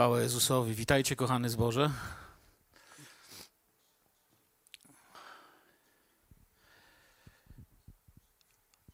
[0.00, 0.74] Chwała Jezusowi.
[0.74, 1.90] Witajcie, kochany zboże.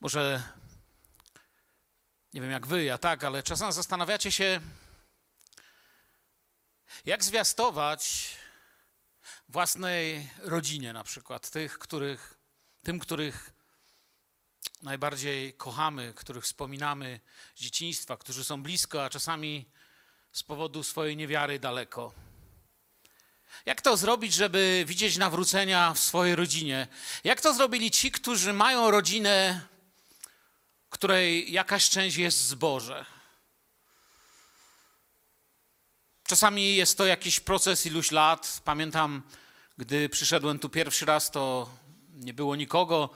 [0.01, 0.43] Może
[2.35, 4.61] nie wiem jak wy, ja tak, ale czasem zastanawiacie się,
[7.05, 8.35] jak zwiastować
[9.49, 12.39] własnej rodzinie, na przykład tych, których,
[12.83, 13.51] tym, których
[14.83, 17.21] najbardziej kochamy, których wspominamy
[17.55, 19.71] z dzieciństwa, którzy są blisko, a czasami
[20.37, 22.13] z powodu swojej niewiary daleko.
[23.67, 26.89] Jak to zrobić, żeby widzieć nawrócenia w swojej rodzinie?
[27.25, 29.61] Jak to zrobili ci, którzy mają rodzinę,
[30.91, 33.07] której jakaś część jest zboże?
[36.27, 38.61] Czasami jest to jakiś proces iluś lat.
[38.65, 39.23] Pamiętam,
[39.79, 41.71] gdy przyszedłem tu pierwszy raz, to
[42.15, 43.11] nie było nikogo.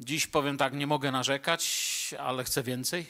[0.00, 3.06] Dziś powiem tak, nie mogę narzekać, ale chcę więcej.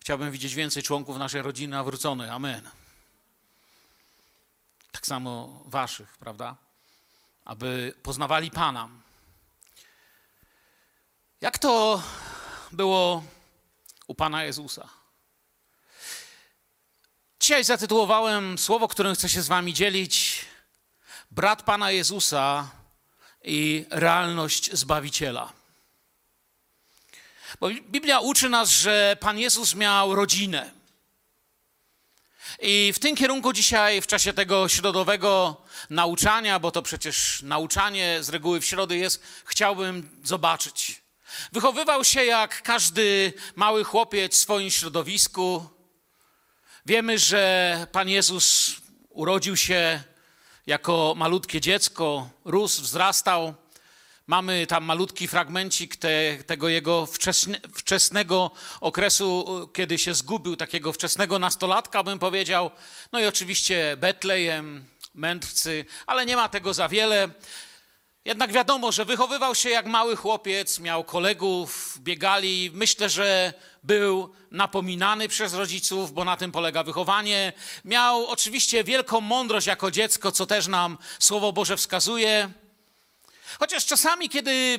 [0.00, 2.30] Chciałbym widzieć więcej członków naszej rodziny nawróconych.
[2.30, 2.70] Amen.
[4.92, 6.56] Tak samo waszych, prawda?
[7.44, 8.88] Aby poznawali Pana.
[11.40, 12.02] Jak to
[12.72, 13.24] było
[14.06, 14.88] u Pana Jezusa?
[17.40, 20.44] Dzisiaj zatytułowałem słowo, którym chcę się z wami dzielić.
[21.30, 22.70] Brat Pana Jezusa
[23.44, 25.52] i realność Zbawiciela.
[27.60, 30.77] Bo Biblia uczy nas, że Pan Jezus miał rodzinę.
[32.60, 35.56] I w tym kierunku dzisiaj, w czasie tego środowego
[35.90, 41.02] nauczania, bo to przecież nauczanie z reguły w środy jest, chciałbym zobaczyć.
[41.52, 45.66] Wychowywał się jak każdy mały chłopiec w swoim środowisku.
[46.86, 48.76] Wiemy, że Pan Jezus
[49.08, 50.02] urodził się
[50.66, 53.54] jako malutkie dziecko, rósł, wzrastał.
[54.28, 61.38] Mamy tam malutki fragmencik te, tego jego wczesne, wczesnego okresu, kiedy się zgubił, takiego wczesnego
[61.38, 62.70] nastolatka, bym powiedział.
[63.12, 64.84] No i oczywiście Betlejem,
[65.14, 67.28] mędrcy, ale nie ma tego za wiele.
[68.24, 72.70] Jednak wiadomo, że wychowywał się jak mały chłopiec, miał kolegów, biegali.
[72.74, 73.52] Myślę, że
[73.82, 77.52] był napominany przez rodziców, bo na tym polega wychowanie.
[77.84, 82.50] Miał oczywiście wielką mądrość jako dziecko, co też nam Słowo Boże wskazuje.
[83.58, 84.78] Chociaż czasami, kiedy,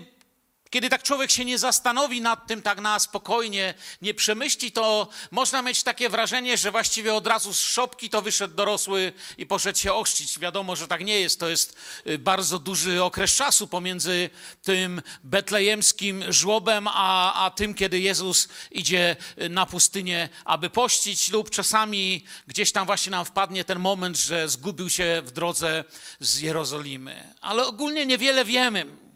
[0.70, 5.62] kiedy tak człowiek się nie zastanowi nad tym tak na spokojnie, nie przemyśli, to można
[5.62, 9.94] mieć takie wrażenie, że właściwie od razu z szopki to wyszedł dorosły i poszedł się
[9.94, 10.40] ochrzcić.
[10.40, 11.40] Wiadomo, że tak nie jest.
[11.40, 14.30] To jest y, bardzo duży okres czasu pomiędzy
[14.62, 21.50] tym betlejemskim żłobem, a, a tym, kiedy Jezus idzie y, na pustynię, aby pościć, lub
[21.50, 25.84] czasami gdzieś tam właśnie nam wpadnie ten moment, że zgubił się w drodze
[26.20, 27.34] z Jerozolimy.
[27.42, 29.09] Ale ogólnie niewiele wiemy.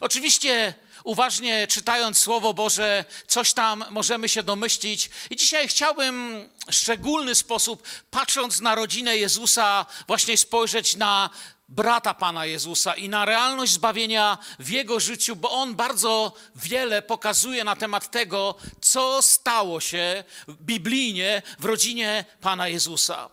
[0.00, 0.74] Oczywiście
[1.04, 5.10] uważnie czytając Słowo Boże, coś tam możemy się domyślić.
[5.30, 11.30] I dzisiaj chciałbym w szczególny sposób, patrząc na rodzinę Jezusa, właśnie spojrzeć na
[11.68, 17.64] brata Pana Jezusa i na realność zbawienia w jego życiu, bo on bardzo wiele pokazuje
[17.64, 23.30] na temat tego, co stało się biblijnie w rodzinie Pana Jezusa.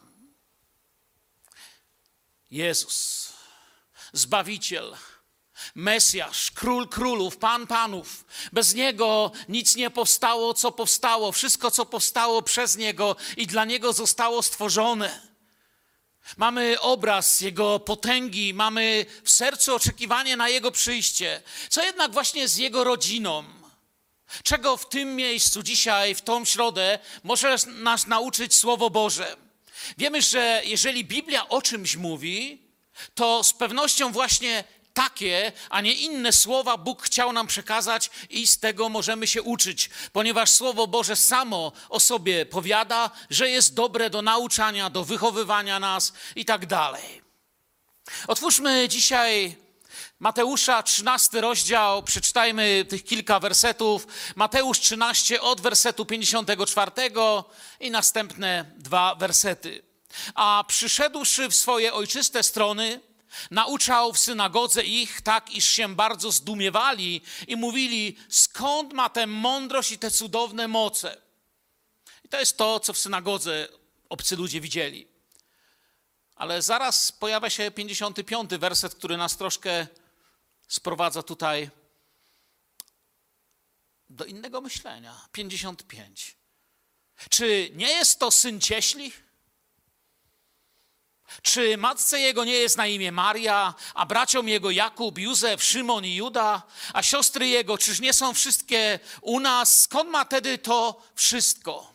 [2.51, 3.29] Jezus,
[4.13, 4.95] Zbawiciel,
[5.75, 8.25] Mesjasz, król królów, pan panów.
[8.53, 11.31] Bez niego nic nie powstało, co powstało.
[11.31, 15.21] Wszystko, co powstało przez niego i dla niego zostało stworzone.
[16.37, 21.41] Mamy obraz Jego potęgi, mamy w sercu oczekiwanie na Jego przyjście.
[21.69, 23.43] Co jednak właśnie z Jego rodziną?
[24.43, 29.37] Czego w tym miejscu dzisiaj, w tą środę, może nas nauczyć Słowo Boże?
[29.97, 32.61] Wiemy, że jeżeli Biblia o czymś mówi,
[33.15, 34.63] to z pewnością właśnie
[34.93, 39.89] takie, a nie inne słowa Bóg chciał nam przekazać i z tego możemy się uczyć,
[40.13, 46.13] ponieważ Słowo Boże samo o sobie powiada, że jest dobre do nauczania, do wychowywania nas
[46.35, 47.21] i tak dalej.
[48.27, 49.55] Otwórzmy dzisiaj
[50.19, 54.07] Mateusza 13 rozdział, przeczytajmy tych kilka wersetów.
[54.35, 56.91] Mateusz 13 od wersetu 54
[57.79, 59.83] i następne dwa wersety.
[60.35, 62.99] A przyszedłszy w swoje ojczyste strony,
[63.51, 69.91] Nauczał w synagodze ich tak, iż się bardzo zdumiewali i mówili, skąd ma tę mądrość
[69.91, 71.21] i te cudowne moce.
[72.23, 73.67] I to jest to, co w synagodze
[74.09, 75.07] obcy ludzie widzieli.
[76.35, 79.87] Ale zaraz pojawia się 55 werset, który nas troszkę
[80.67, 81.69] sprowadza tutaj
[84.09, 85.27] do innego myślenia.
[85.31, 86.37] 55.
[87.29, 89.11] Czy nie jest to syn cieśli?
[91.41, 96.15] Czy matce jego nie jest na imię Maria, a braciom jego Jakub, Józef, Szymon i
[96.15, 96.61] Juda,
[96.93, 99.81] a siostry jego, czyż nie są wszystkie u nas?
[99.81, 101.93] Skąd ma tedy to wszystko?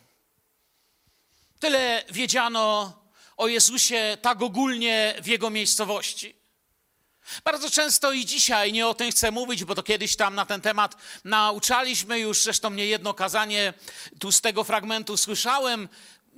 [1.59, 2.93] Tyle wiedziano
[3.37, 6.37] o Jezusie tak ogólnie w jego miejscowości.
[7.43, 10.61] Bardzo często i dzisiaj nie o tym chcę mówić, bo to kiedyś tam na ten
[10.61, 13.73] temat nauczaliśmy już, zresztą nie jedno kazanie
[14.19, 15.89] tu z tego fragmentu słyszałem,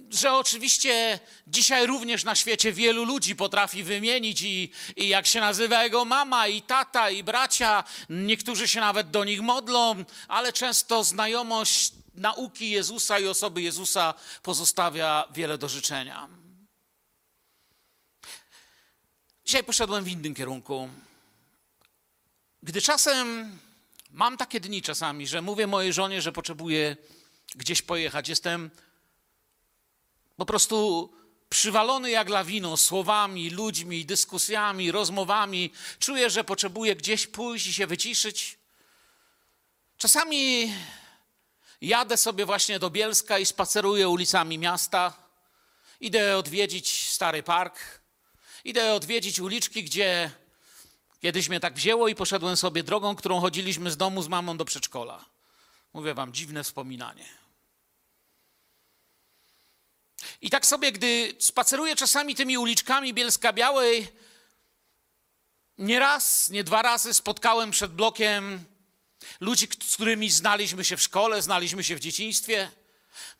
[0.09, 5.83] że oczywiście dzisiaj również na świecie wielu ludzi potrafi wymienić i, i jak się nazywa
[5.83, 7.83] jego mama, i tata, i bracia.
[8.09, 14.13] Niektórzy się nawet do nich modlą, ale często znajomość nauki Jezusa i osoby Jezusa
[14.43, 16.27] pozostawia wiele do życzenia.
[19.45, 20.89] Dzisiaj poszedłem w innym kierunku.
[22.63, 23.57] Gdy czasem
[24.11, 26.97] mam takie dni czasami, że mówię mojej żonie, że potrzebuję
[27.55, 28.71] gdzieś pojechać, jestem
[30.39, 31.09] po prostu
[31.49, 35.71] przywalony jak lawiną słowami, ludźmi, dyskusjami, rozmowami.
[35.99, 38.57] Czuję, że potrzebuję gdzieś pójść i się wyciszyć.
[39.97, 40.73] Czasami
[41.81, 45.13] jadę sobie właśnie do Bielska i spaceruję ulicami miasta.
[46.01, 48.01] Idę odwiedzić stary park.
[48.63, 50.31] Idę odwiedzić uliczki, gdzie
[51.21, 54.65] kiedyś mnie tak wzięło i poszedłem sobie drogą, którą chodziliśmy z domu z mamą do
[54.65, 55.25] przedszkola.
[55.93, 57.38] Mówię wam, dziwne wspominanie.
[60.41, 64.07] I tak sobie, gdy spaceruję czasami tymi uliczkami Bielska Białej,
[65.77, 68.65] nie raz, nie dwa razy spotkałem przed blokiem
[69.39, 72.71] ludzi, z którymi znaliśmy się w szkole, znaliśmy się w dzieciństwie.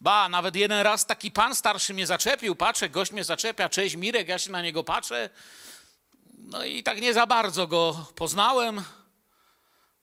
[0.02, 4.28] Ba, nawet jeden raz taki pan starszy mnie zaczepił, patrzę, gość mnie zaczepia, cześć Mirek,
[4.28, 5.30] ja się na niego patrzę.
[6.38, 8.84] No i tak nie za bardzo go poznałem.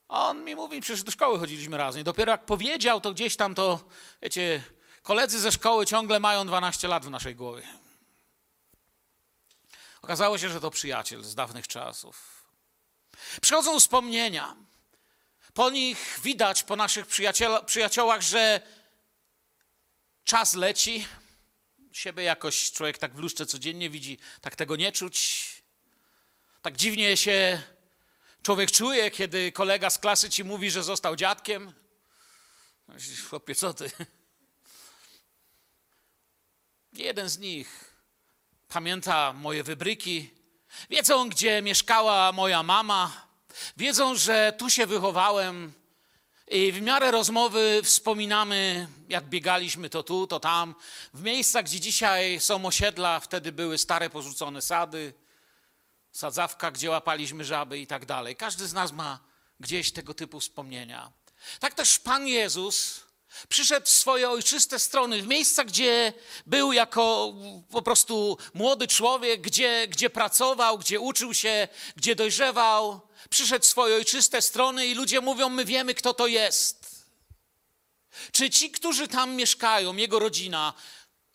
[0.08, 2.00] A on mi mówi, przecież do szkoły chodziliśmy razem.
[2.00, 3.80] I dopiero jak powiedział, to gdzieś tam to,
[4.22, 4.62] wiecie,
[5.06, 7.62] Koledzy ze szkoły ciągle mają 12 lat w naszej głowie.
[10.02, 12.44] Okazało się, że to przyjaciel z dawnych czasów.
[13.40, 14.56] Przychodzą wspomnienia.
[15.54, 17.06] Po nich widać, po naszych
[17.66, 18.60] przyjaciołach, że
[20.24, 21.08] czas leci.
[21.92, 25.46] Siebie jakoś człowiek tak w lustrze codziennie widzi, tak tego nie czuć.
[26.62, 27.62] Tak dziwnie się
[28.42, 31.72] człowiek czuje, kiedy kolega z klasy ci mówi, że został dziadkiem.
[33.28, 33.90] Chłopie, co ty?
[36.96, 37.94] Jeden z nich
[38.68, 40.30] pamięta moje wybryki,
[40.90, 43.26] wiedzą, gdzie mieszkała moja mama,
[43.76, 45.72] wiedzą, że tu się wychowałem.
[46.48, 50.74] I w miarę rozmowy wspominamy, jak biegaliśmy to tu, to tam.
[51.14, 55.14] W miejscach, gdzie dzisiaj są osiedla, wtedy były stare porzucone sady,
[56.12, 58.36] sadzawka, gdzie łapaliśmy żaby i tak dalej.
[58.36, 59.18] Każdy z nas ma
[59.60, 61.12] gdzieś tego typu wspomnienia.
[61.60, 63.05] Tak też Pan Jezus
[63.48, 66.12] Przyszedł w swoje ojczyste strony, w miejsca, gdzie
[66.46, 67.34] był jako
[67.70, 73.00] po prostu młody człowiek, gdzie, gdzie pracował, gdzie uczył się, gdzie dojrzewał.
[73.30, 76.86] Przyszedł w swoje ojczyste strony i ludzie mówią: My wiemy, kto to jest.
[78.32, 80.74] Czy ci, którzy tam mieszkają, jego rodzina,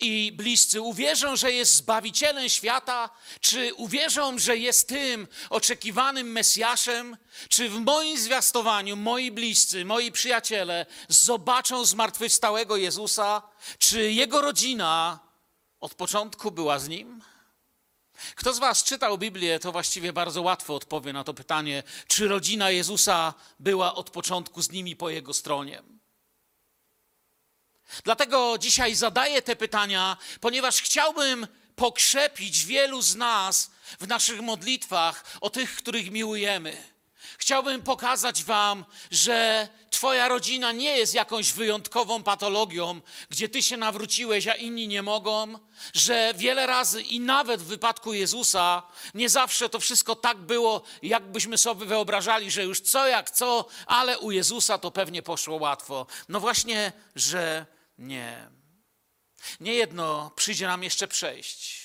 [0.02, 3.10] i bliscy uwierzą, że jest Zbawicielem świata?
[3.42, 7.18] Czy uwierzą, że jest tym oczekiwanym Mesjaszem?
[7.50, 13.42] Czy w moim zwiastowaniu moi bliscy, moi przyjaciele zobaczą zmartwychwstałego Jezusa?
[13.78, 15.20] Czy jego rodzina
[15.80, 17.22] od początku była z nim?
[18.36, 22.72] Kto z Was czytał Biblię, to właściwie bardzo łatwo odpowie na to pytanie, czy rodzina
[22.72, 25.84] Jezusa była od początku z nimi po jego stronie.
[28.04, 35.50] Dlatego dzisiaj zadaję te pytania, ponieważ chciałbym pokrzepić wielu z nas w naszych modlitwach o
[35.50, 36.92] tych, których miłujemy.
[37.38, 44.48] Chciałbym pokazać Wam, że Twoja rodzina nie jest jakąś wyjątkową patologią, gdzie Ty się nawróciłeś,
[44.48, 45.60] a inni nie mogą,
[45.94, 48.84] że wiele razy i nawet w wypadku Jezusa
[49.14, 54.20] nie zawsze to wszystko tak było, jakbyśmy sobie wyobrażali, że już co jak co, ale
[54.20, 56.06] u Jezusa to pewnie poszło łatwo.
[56.30, 57.66] No właśnie, że
[57.98, 58.50] nie.
[59.60, 61.82] Nie jedno przyjdzie nam jeszcze przejść.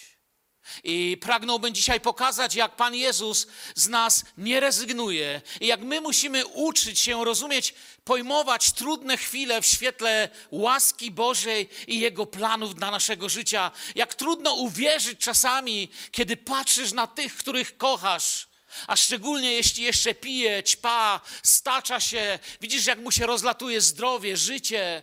[0.84, 6.46] I pragnąłbym dzisiaj pokazać, jak Pan Jezus z nas nie rezygnuje i jak my musimy
[6.46, 13.28] uczyć się rozumieć, pojmować trudne chwile w świetle łaski Bożej i Jego planów dla naszego
[13.28, 13.70] życia.
[13.94, 18.48] Jak trudno uwierzyć czasami, kiedy patrzysz na tych, których kochasz,
[18.86, 25.02] a szczególnie jeśli jeszcze pije, ćpa, stacza się, widzisz, jak mu się rozlatuje zdrowie, życie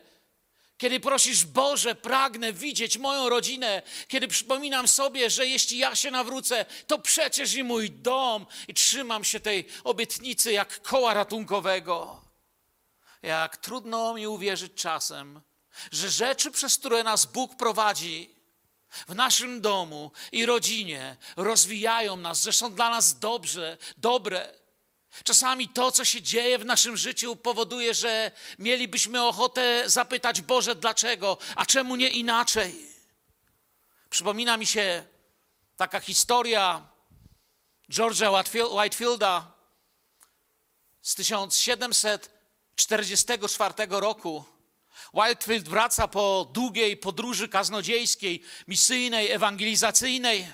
[0.84, 6.66] kiedy prosisz, Boże, pragnę widzieć moją rodzinę, kiedy przypominam sobie, że jeśli ja się nawrócę,
[6.88, 12.22] to przecież i mój dom, i trzymam się tej obietnicy jak koła ratunkowego.
[13.22, 15.42] Jak trudno mi uwierzyć czasem,
[15.92, 18.30] że rzeczy, przez które nas Bóg prowadzi
[19.08, 24.63] w naszym domu i rodzinie, rozwijają nas, że są dla nas dobrze, dobre
[25.24, 31.38] Czasami to, co się dzieje w naszym życiu, powoduje, że mielibyśmy ochotę zapytać Boże, dlaczego,
[31.56, 32.88] a czemu nie inaczej?
[34.10, 35.06] Przypomina mi się
[35.78, 36.88] taka historia
[37.90, 39.52] George'a Whitefield- Whitefielda
[41.02, 44.46] z 1744 roku.
[45.14, 50.48] Whitefield wraca po długiej podróży kaznodziejskiej, misyjnej, ewangelizacyjnej.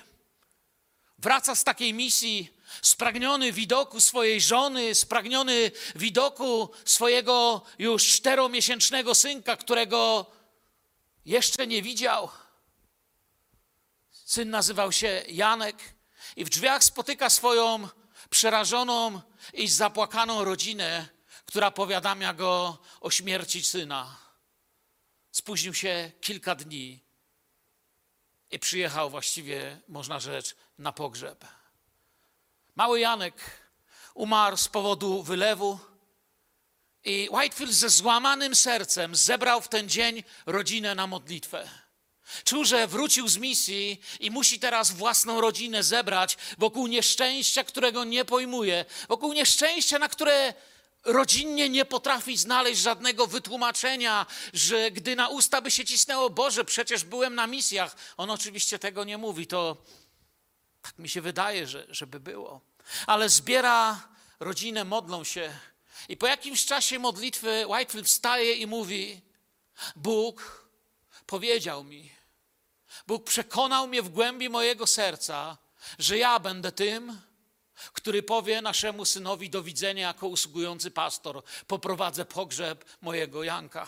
[1.18, 10.26] Wraca z takiej misji spragniony widoku swojej żony, spragniony widoku swojego już czteromiesięcznego synka, którego
[11.24, 12.30] jeszcze nie widział.
[14.10, 15.76] Syn nazywał się Janek
[16.36, 17.88] i w drzwiach spotyka swoją
[18.30, 19.20] przerażoną
[19.52, 21.08] i zapłakaną rodzinę,
[21.46, 24.16] która powiadamia go o śmierci syna.
[25.32, 27.00] Spóźnił się kilka dni
[28.50, 31.44] i przyjechał właściwie, można rzec, na pogrzeb.
[32.80, 33.34] Mały Janek
[34.14, 35.78] umarł z powodu wylewu
[37.04, 41.68] i Whitefield ze złamanym sercem zebrał w ten dzień rodzinę na modlitwę.
[42.44, 48.24] Czuł, że wrócił z misji i musi teraz własną rodzinę zebrać wokół nieszczęścia, którego nie
[48.24, 50.54] pojmuje, wokół nieszczęścia, na które
[51.04, 57.04] rodzinnie nie potrafi znaleźć żadnego wytłumaczenia, że gdy na usta by się cisnęło, Boże, przecież
[57.04, 57.96] byłem na misjach.
[58.16, 59.76] On oczywiście tego nie mówi, to
[60.82, 62.69] tak mi się wydaje, że, żeby było.
[63.06, 64.08] Ale zbiera
[64.40, 65.58] rodzinę, modlą się.
[66.08, 69.20] I po jakimś czasie modlitwy Whitefield wstaje i mówi:
[69.96, 70.66] Bóg
[71.26, 72.12] powiedział mi,
[73.06, 75.58] Bóg przekonał mnie w głębi mojego serca,
[75.98, 77.20] że ja będę tym,
[77.92, 83.86] który powie naszemu synowi do widzenia jako usługujący pastor: Poprowadzę pogrzeb mojego Janka.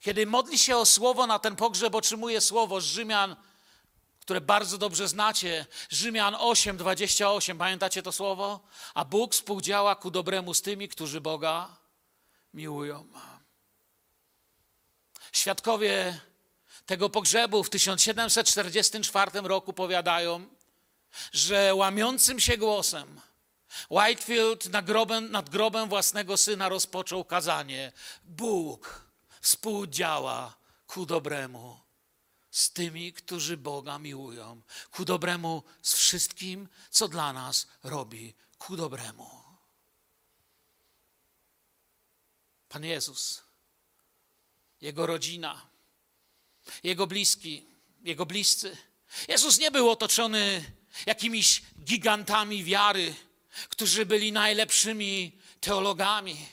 [0.00, 3.36] Kiedy modli się o słowo na ten pogrzeb, otrzymuje słowo z Rzymian,
[4.26, 5.66] które bardzo dobrze znacie.
[5.90, 7.58] Rzymian 8, 28.
[7.58, 8.60] Pamiętacie to słowo?
[8.94, 11.76] A Bóg współdziała ku dobremu z tymi, którzy Boga
[12.54, 13.06] miłują.
[15.32, 16.20] Świadkowie
[16.86, 20.46] tego pogrzebu w 1744 roku powiadają,
[21.32, 23.20] że łamiącym się głosem
[23.90, 27.92] Whitefield nad grobem, nad grobem własnego syna rozpoczął kazanie.
[28.24, 29.06] Bóg
[29.40, 30.54] współdziała
[30.86, 31.85] ku dobremu
[32.56, 39.30] z tymi, którzy Boga miłują, ku dobremu z wszystkim, co dla nas robi, ku dobremu.
[42.68, 43.42] Pan Jezus,
[44.80, 45.66] Jego rodzina,
[46.82, 47.66] Jego bliski,
[48.02, 48.76] Jego bliscy.
[49.28, 50.72] Jezus nie był otoczony
[51.06, 53.14] jakimiś gigantami wiary,
[53.68, 56.48] którzy byli najlepszymi teologami.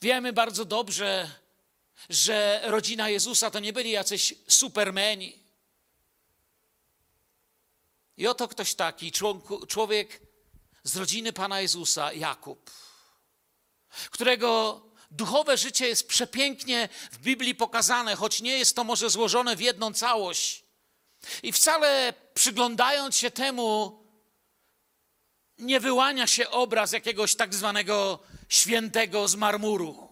[0.00, 1.41] Wiemy bardzo dobrze,
[2.08, 5.42] że rodzina Jezusa to nie byli jacyś supermeni.
[8.16, 9.12] I oto ktoś taki,
[9.68, 10.20] człowiek
[10.84, 12.70] z rodziny Pana Jezusa, Jakub,
[14.10, 19.60] którego duchowe życie jest przepięknie w Biblii pokazane, choć nie jest to może złożone w
[19.60, 20.64] jedną całość.
[21.42, 24.02] I wcale przyglądając się temu,
[25.58, 28.18] nie wyłania się obraz jakiegoś tak zwanego
[28.48, 30.11] świętego z marmuru,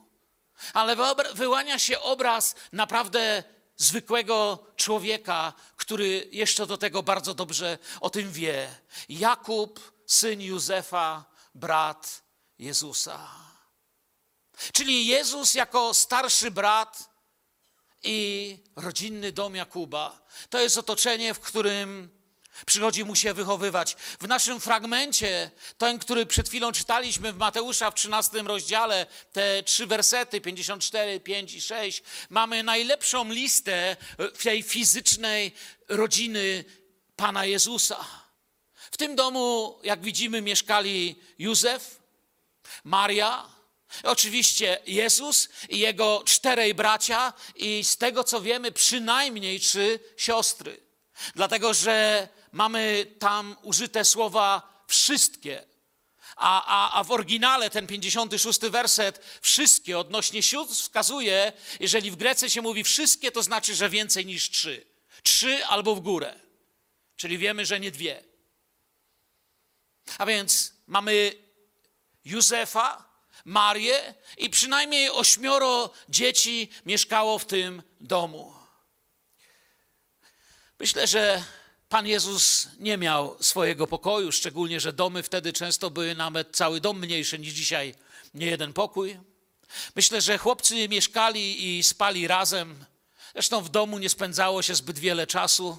[0.72, 0.96] ale
[1.34, 3.44] wyłania się obraz naprawdę
[3.76, 8.68] zwykłego człowieka, który jeszcze do tego bardzo dobrze o tym wie.
[9.08, 11.24] Jakub, syn Józefa,
[11.54, 12.22] brat
[12.58, 13.28] Jezusa.
[14.72, 17.10] Czyli Jezus jako starszy brat
[18.02, 20.26] i rodzinny dom Jakuba.
[20.50, 22.19] To jest otoczenie, w którym
[22.66, 23.96] przychodzi mu się wychowywać.
[24.20, 29.86] W naszym fragmencie, ten, który przed chwilą czytaliśmy w Mateusza w 13 rozdziale, te trzy
[29.86, 33.96] wersety, 54, 5 i 6, mamy najlepszą listę
[34.42, 35.52] tej fizycznej
[35.88, 36.64] rodziny
[37.16, 38.04] Pana Jezusa.
[38.90, 42.00] W tym domu, jak widzimy, mieszkali Józef,
[42.84, 43.48] Maria,
[44.02, 50.80] oczywiście Jezus i jego czterej bracia i z tego co wiemy przynajmniej trzy siostry.
[51.34, 55.64] Dlatego, że mamy tam użyte słowa wszystkie.
[56.36, 62.50] A, a, a w oryginale ten 56 werset, wszystkie odnośnie sióstr wskazuje, jeżeli w Grece
[62.50, 64.86] się mówi wszystkie, to znaczy, że więcej niż trzy.
[65.22, 66.40] Trzy albo w górę.
[67.16, 68.24] Czyli wiemy, że nie dwie.
[70.18, 71.32] A więc mamy
[72.24, 73.10] Józefa,
[73.44, 78.54] Marię i przynajmniej ośmioro dzieci mieszkało w tym domu.
[80.78, 81.44] Myślę, że
[81.90, 86.98] Pan Jezus nie miał swojego pokoju, szczególnie, że domy wtedy często były nawet cały dom
[86.98, 87.94] mniejszy niż dzisiaj,
[88.34, 89.18] nie jeden pokój.
[89.96, 92.84] Myślę, że chłopcy mieszkali i spali razem.
[93.32, 95.78] Zresztą w domu nie spędzało się zbyt wiele czasu.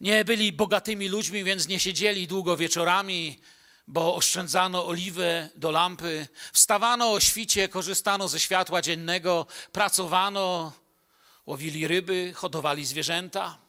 [0.00, 3.40] Nie byli bogatymi ludźmi, więc nie siedzieli długo wieczorami,
[3.86, 6.28] bo oszczędzano oliwę do lampy.
[6.52, 10.72] Wstawano o świcie, korzystano ze światła dziennego, pracowano,
[11.46, 13.67] łowili ryby, hodowali zwierzęta.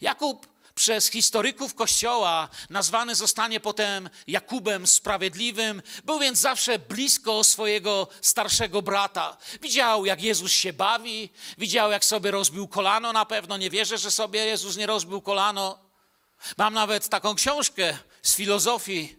[0.00, 0.46] Jakub
[0.78, 5.82] przez historyków Kościoła nazwany zostanie potem Jakubem Sprawiedliwym.
[6.04, 9.36] Był więc zawsze blisko swojego starszego brata.
[9.62, 13.56] Widział, jak Jezus się bawi, widział, jak sobie rozbił kolano na pewno.
[13.56, 15.78] Nie wierzę, że sobie Jezus nie rozbił kolano.
[16.56, 19.16] Mam nawet taką książkę z filozofii.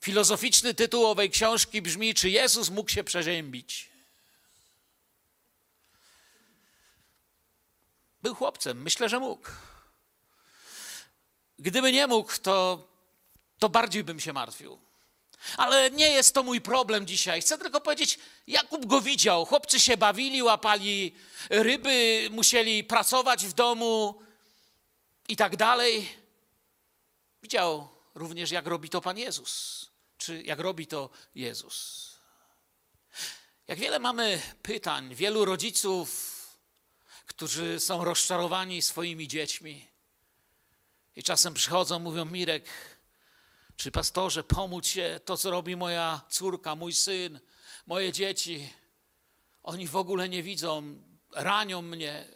[0.00, 3.87] Filozoficzny tytuł owej książki brzmi: Czy Jezus mógł się przeziębić?
[8.28, 9.48] Był chłopcem, myślę, że mógł.
[11.58, 12.86] Gdyby nie mógł, to,
[13.58, 14.78] to bardziej bym się martwił.
[15.56, 17.40] Ale nie jest to mój problem dzisiaj.
[17.40, 19.46] Chcę tylko powiedzieć, Jakub go widział.
[19.46, 21.14] Chłopcy się bawili, łapali
[21.50, 24.22] ryby, musieli pracować w domu
[25.28, 26.08] i tak dalej.
[27.42, 29.86] Widział również, jak robi to Pan Jezus,
[30.18, 32.08] czy jak robi to Jezus.
[33.68, 36.27] Jak wiele mamy pytań, wielu rodziców,
[37.28, 39.88] którzy są rozczarowani swoimi dziećmi
[41.16, 42.64] i czasem przychodzą, mówią: Mirek,
[43.76, 47.40] czy pastorze, pomóc się to, co robi moja córka, mój syn,
[47.86, 48.72] moje dzieci.
[49.62, 51.02] Oni w ogóle nie widzą,
[51.34, 52.28] ranią mnie,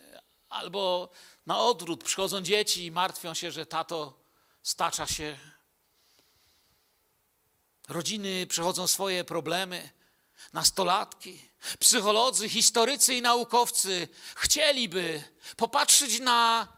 [0.49, 1.11] albo
[1.47, 4.21] na odwrót przychodzą dzieci i martwią się, że tato
[4.63, 5.39] stacza się.
[7.89, 9.91] Rodziny przechodzą swoje problemy,
[10.53, 15.23] nastolatki, psycholodzy, historycy i naukowcy chcieliby
[15.57, 16.69] popatrzeć na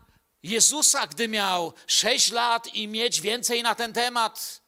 [0.42, 4.61] Jezusa, gdy miał 6 lat i mieć więcej na ten temat.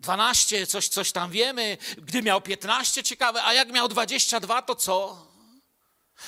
[0.00, 5.26] 12, coś, coś tam wiemy, gdy miał 15, ciekawe, a jak miał 22, to co?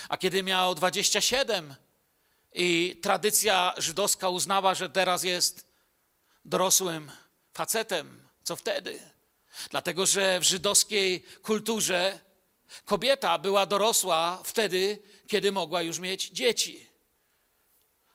[0.09, 1.75] A kiedy miał 27
[2.53, 5.67] i tradycja żydowska uznała, że teraz jest
[6.45, 7.11] dorosłym
[7.53, 9.10] facetem, co wtedy?
[9.71, 12.19] Dlatego, że w żydowskiej kulturze
[12.85, 14.99] kobieta była dorosła wtedy,
[15.29, 16.91] kiedy mogła już mieć dzieci.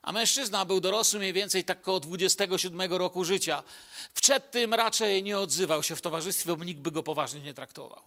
[0.02, 3.62] A mężczyzna był dorosły mniej więcej tak około 27 roku życia.
[4.14, 8.02] Przed tym raczej nie odzywał się w towarzystwie, bo nikt by go poważnie nie traktował.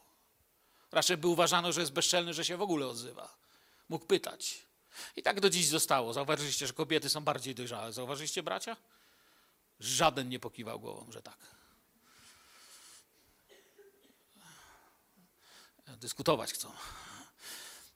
[0.91, 3.35] Raczej by uważano, że jest bezczelny, że się w ogóle odzywa.
[3.89, 4.57] Mógł pytać.
[5.15, 6.13] I tak do dziś zostało.
[6.13, 7.93] Zauważyliście, że kobiety są bardziej dojrzałe.
[7.93, 8.77] Zauważyliście, bracia?
[9.79, 11.58] Żaden nie pokiwał głową, że tak.
[15.97, 16.71] Dyskutować chcą.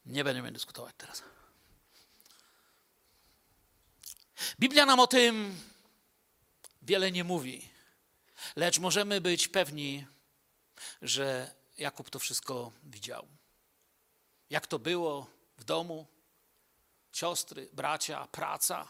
[0.06, 1.24] Nie będziemy dyskutować teraz.
[4.60, 5.60] Biblia nam o tym
[6.82, 7.70] wiele nie mówi,
[8.56, 10.08] lecz możemy być pewni,
[11.02, 13.28] że Jakub to wszystko widział.
[14.50, 15.28] Jak to było
[15.58, 16.08] w domu,
[17.12, 18.88] siostry, bracia, praca.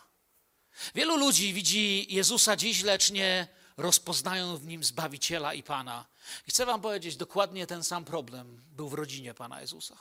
[0.96, 6.06] Wielu ludzi widzi Jezusa dziś, lecz nie rozpoznają w nim Zbawiciela i Pana.
[6.48, 9.98] I chcę Wam powiedzieć, dokładnie ten sam problem był w rodzinie Pana Jezusa.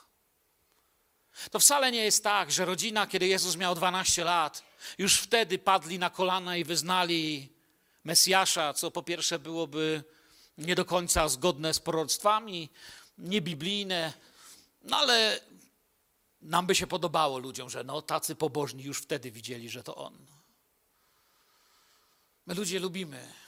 [1.51, 4.63] To wcale nie jest tak, że rodzina, kiedy Jezus miał 12 lat,
[4.99, 7.53] już wtedy padli na kolana i wyznali
[8.05, 10.05] Mesjasza, co po pierwsze byłoby
[10.59, 12.69] nie do końca zgodne z proroctwami,
[13.19, 14.13] niebiblijne,
[14.83, 15.41] no ale
[16.43, 20.27] nam by się podobało ludziom, że no tacy pobożni już wtedy widzieli, że to On.
[22.47, 23.42] My ludzie lubimy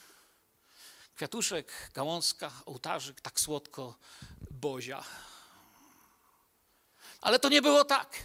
[1.17, 3.95] kwiatuszek, gałązka, ołtarzyk, tak słodko
[4.51, 5.05] Bozia.
[7.21, 8.17] Ale to nie było tak.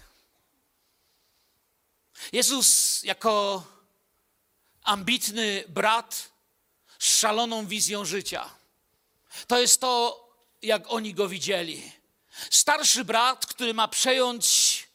[2.32, 3.63] Jezus jako
[4.84, 6.30] ambitny brat
[6.99, 8.49] z szaloną wizją życia.
[9.47, 10.25] To jest to,
[10.62, 11.91] jak oni go widzieli.
[12.49, 14.88] Starszy brat, który ma przejąć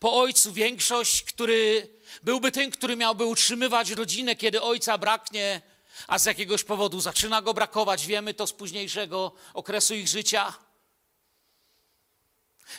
[0.00, 1.88] po ojcu większość, który
[2.22, 5.62] byłby tym, który miałby utrzymywać rodzinę, kiedy ojca braknie,
[6.06, 8.06] a z jakiegoś powodu zaczyna go brakować.
[8.06, 10.54] Wiemy to z późniejszego okresu ich życia.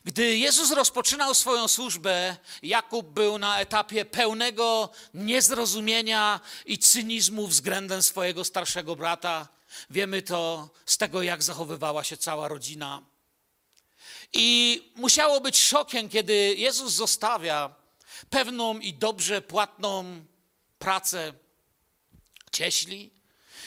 [0.06, 8.44] Gdy Jezus rozpoczynał swoją służbę, Jakub był na etapie pełnego niezrozumienia i cynizmu względem swojego
[8.44, 9.48] starszego brata.
[9.90, 13.02] Wiemy to z tego, jak zachowywała się cała rodzina.
[14.34, 17.76] I musiało być szokiem, kiedy Jezus zostawia
[18.30, 20.26] pewną i dobrze płatną
[20.80, 21.34] pracę
[22.58, 23.12] cieśli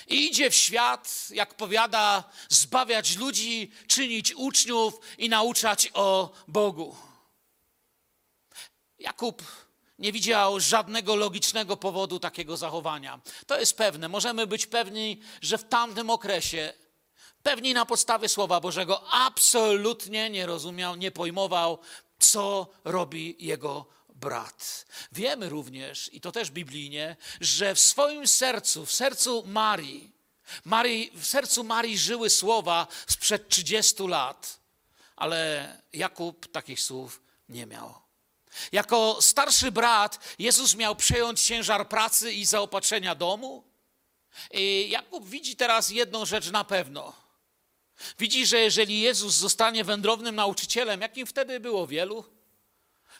[0.08, 6.96] i idzie w świat, jak powiada, zbawiać ludzi, czynić uczniów i nauczać o Bogu.
[8.98, 9.42] Jakub
[9.98, 13.20] nie widział żadnego logicznego powodu takiego zachowania.
[13.46, 14.08] To jest pewne.
[14.08, 16.72] Możemy być pewni, że w tamtym okresie,
[17.42, 21.78] pewni na podstawie Słowa Bożego, absolutnie nie rozumiał, nie pojmował,
[22.18, 24.86] co robi jego brat.
[25.12, 30.12] Wiemy również, i to też biblijnie, że w swoim sercu, w sercu Marii,
[30.64, 34.60] Marii w sercu Marii żyły słowa sprzed 30 lat,
[35.16, 37.94] ale Jakub takich słów nie miał.
[38.72, 43.64] Jako starszy brat Jezus miał przejąć ciężar pracy i zaopatrzenia domu.
[44.50, 47.12] I Jakub widzi teraz jedną rzecz na pewno.
[48.18, 52.24] Widzi, że jeżeli Jezus zostanie wędrownym nauczycielem, jakim wtedy było wielu,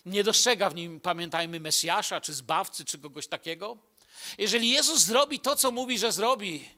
[0.07, 3.77] nie dostrzega w nim, pamiętajmy, Mesjasza, czy Zbawcy, czy kogoś takiego.
[4.39, 6.69] Jeżeli Jezus zrobi to, co mówi, że zrobi,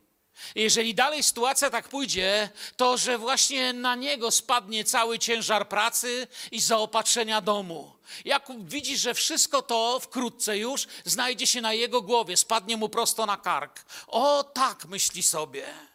[0.54, 6.60] jeżeli dalej sytuacja tak pójdzie, to że właśnie na niego spadnie cały ciężar pracy i
[6.60, 7.92] zaopatrzenia domu.
[8.24, 13.26] Jakub widzi, że wszystko to wkrótce już znajdzie się na jego głowie, spadnie mu prosto
[13.26, 13.84] na kark.
[14.06, 15.91] O tak, myśli sobie.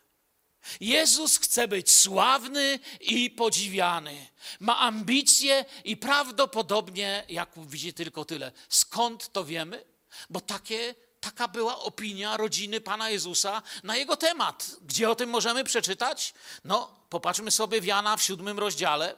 [0.80, 4.28] Jezus chce być sławny i podziwiany.
[4.60, 8.52] Ma ambicje i prawdopodobnie Jakub widzi tylko tyle.
[8.70, 9.86] Skąd to wiemy?
[10.30, 14.72] Bo takie Taka była opinia rodziny Pana Jezusa na jego temat.
[14.82, 16.34] Gdzie o tym możemy przeczytać?
[16.64, 19.16] No, popatrzmy sobie w Jana w siódmym rozdziale.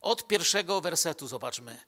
[0.00, 1.80] Od pierwszego wersetu zobaczmy.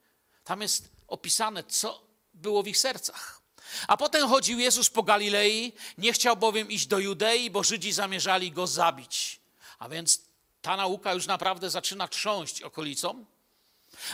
[0.44, 3.43] Tam jest opisane, co było w ich sercach.
[3.88, 8.53] A potem chodził Jezus po Galilei, nie chciał bowiem iść do Judei, bo Żydzi zamierzali
[8.53, 9.40] go zabić.
[9.79, 10.20] A więc
[10.62, 13.24] ta nauka już naprawdę zaczyna trząść okolicą.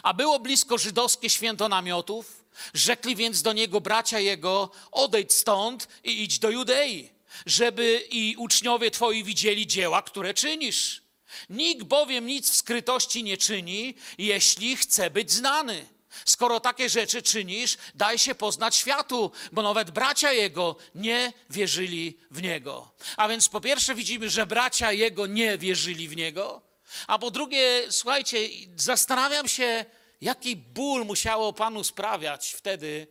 [0.03, 2.45] A było blisko żydowskie święto namiotów.
[2.75, 7.11] Rzekli więc do niego bracia jego: odejdź stąd i idź do Judei,
[7.47, 11.03] żeby i uczniowie twoi widzieli dzieła, które czynisz.
[11.51, 15.87] Nikt bowiem nic w skrytości nie czyni, jeśli chce być znany.
[16.25, 22.42] Skoro takie rzeczy czynisz, daj się poznać światu, bo nawet bracia jego nie wierzyli w
[22.42, 22.92] niego.
[23.16, 26.62] A więc po pierwsze widzimy, że bracia jego nie wierzyli w niego.
[27.07, 29.85] A po drugie, słuchajcie, zastanawiam się,
[30.20, 33.07] jaki ból musiało Panu sprawiać wtedy,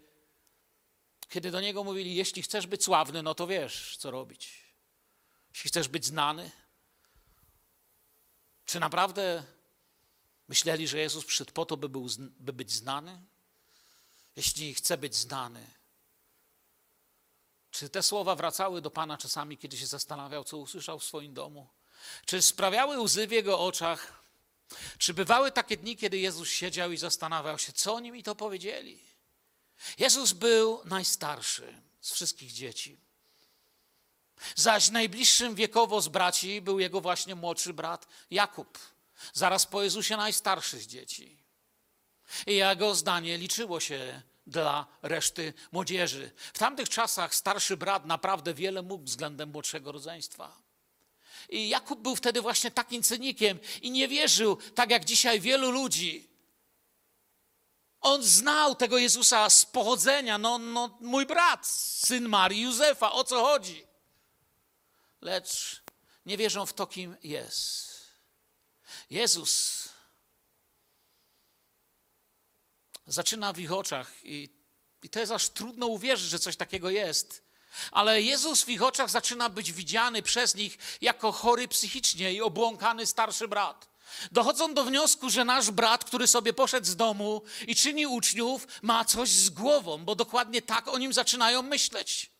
[1.29, 4.73] kiedy do Niego mówili, jeśli chcesz być sławny, no to wiesz, co robić.
[5.53, 6.51] Jeśli chcesz być znany.
[8.65, 9.43] Czy naprawdę
[10.49, 13.21] myśleli, że Jezus przyszedł po to, by, był, by być znany?
[14.35, 15.67] Jeśli chce być znany,
[17.71, 21.67] czy te słowa wracały do Pana czasami, kiedy się zastanawiał, co usłyszał w swoim domu?
[22.25, 24.23] Czy sprawiały łzy w jego oczach?
[24.97, 29.03] Czy bywały takie dni, kiedy Jezus siedział i zastanawiał się, co oni mi to powiedzieli?
[29.97, 32.97] Jezus był najstarszy z wszystkich dzieci.
[34.55, 38.79] Zaś najbliższym wiekowo z braci był jego właśnie młodszy brat Jakub.
[39.33, 41.37] Zaraz po Jezusie najstarszy z dzieci.
[42.47, 46.31] I jego zdanie liczyło się dla reszty młodzieży.
[46.53, 50.61] W tamtych czasach starszy brat naprawdę wiele mógł względem młodszego rodzeństwa.
[51.49, 56.29] I Jakub był wtedy właśnie takim cynikiem i nie wierzył, tak jak dzisiaj wielu ludzi.
[58.01, 63.43] On znał tego Jezusa z pochodzenia, no, no mój brat, syn Marii Józefa, o co
[63.43, 63.87] chodzi?
[65.21, 65.81] Lecz
[66.25, 67.88] nie wierzą w to, kim jest.
[69.09, 69.83] Jezus
[73.07, 74.49] zaczyna w ich oczach i,
[75.03, 77.49] i to jest aż trudno uwierzyć, że coś takiego jest
[77.91, 83.05] ale Jezus w ich oczach zaczyna być widziany przez nich jako chory psychicznie i obłąkany
[83.05, 83.89] starszy brat.
[84.31, 89.05] Dochodzą do wniosku, że nasz brat, który sobie poszedł z domu i czyni uczniów, ma
[89.05, 92.31] coś z głową, bo dokładnie tak o nim zaczynają myśleć.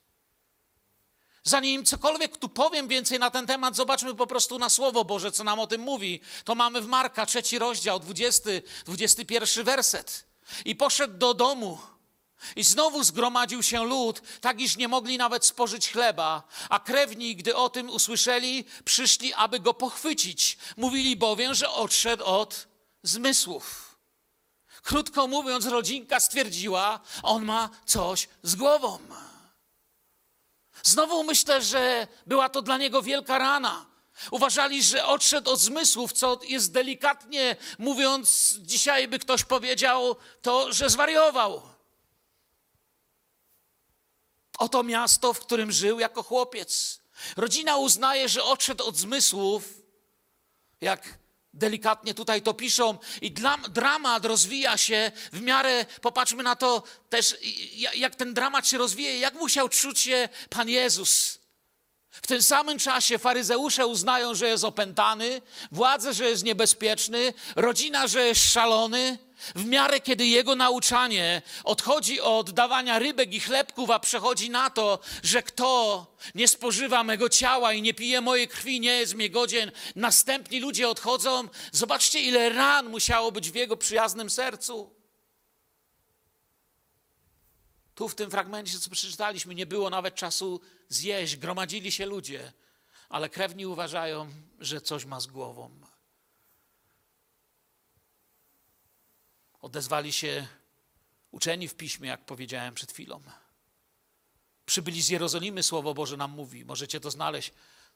[1.44, 5.44] Zanim cokolwiek tu powiem więcej na ten temat, zobaczmy po prostu na Słowo Boże, co
[5.44, 6.20] nam o tym mówi.
[6.44, 8.50] To mamy w Marka, trzeci rozdział, 20,
[8.86, 10.26] 21 werset.
[10.66, 11.80] I poszedł do domu
[12.56, 17.56] i znowu zgromadził się lud, tak iż nie mogli nawet spożyć chleba, a krewni, gdy
[17.56, 20.58] o tym usłyszeli, przyszli, aby go pochwycić.
[20.78, 22.68] Mówili bowiem, że odszedł od
[23.04, 23.96] zmysłów.
[24.84, 29.00] Krótko mówiąc, rodzinka stwierdziła, on ma coś z głową.
[30.84, 33.86] Znowu myślę, że była to dla niego wielka rana.
[34.32, 40.90] Uważali, że odszedł od zmysłów, co jest delikatnie mówiąc, dzisiaj by ktoś powiedział to, że
[40.90, 41.62] zwariował.
[44.58, 47.02] Oto miasto, w którym żył jako chłopiec.
[47.38, 49.64] Rodzina uznaje, że odszedł od zmysłów,
[50.82, 51.18] jak
[51.60, 53.32] delikatnie tutaj to piszą, i
[53.70, 57.38] dramat rozwija się w miarę, popatrzmy na to też,
[57.96, 61.39] jak ten dramat się rozwija, jak musiał czuć się Pan Jezus.
[62.12, 65.42] W tym samym czasie faryzeusze uznają, że jest opętany,
[65.72, 69.18] władze, że jest niebezpieczny, rodzina, że jest szalony,
[69.56, 75.00] w miarę kiedy jego nauczanie odchodzi od dawania rybek i chlebków, a przechodzi na to,
[75.24, 79.72] że kto nie spożywa mego ciała i nie pije mojej krwi, nie jest mnie godzien,
[79.96, 81.48] następni ludzie odchodzą.
[81.72, 84.99] Zobaczcie, ile ran musiało być w jego przyjaznym sercu.
[88.00, 92.54] Tu w tym fragmencie, co przeczytaliśmy, nie było nawet czasu zjeść, gromadzili się ludzie,
[93.10, 95.72] ale krewni uważają, że coś ma z głową.
[99.62, 100.48] odezwali się
[101.32, 103.22] uczeni w piśmie, jak powiedziałem przed chwilą.
[104.66, 106.66] Przybyli z Jerozolimy, Słowo Boże nam mówi.
[106.66, 107.54] Możecie to znaleźć.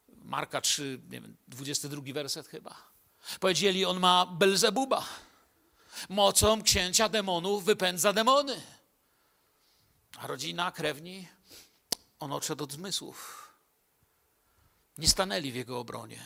[0.08, 2.76] Marka 3, nie wiem, 22 werset chyba.
[3.39, 5.06] Powiedzieli, on ma Belzebuba.
[6.10, 8.62] Mocą księcia demonów wypędza demony.
[10.17, 11.28] A rodzina, krewni,
[12.19, 13.49] on odszedł od zmysłów.
[14.97, 16.23] Nie stanęli w jego obronie.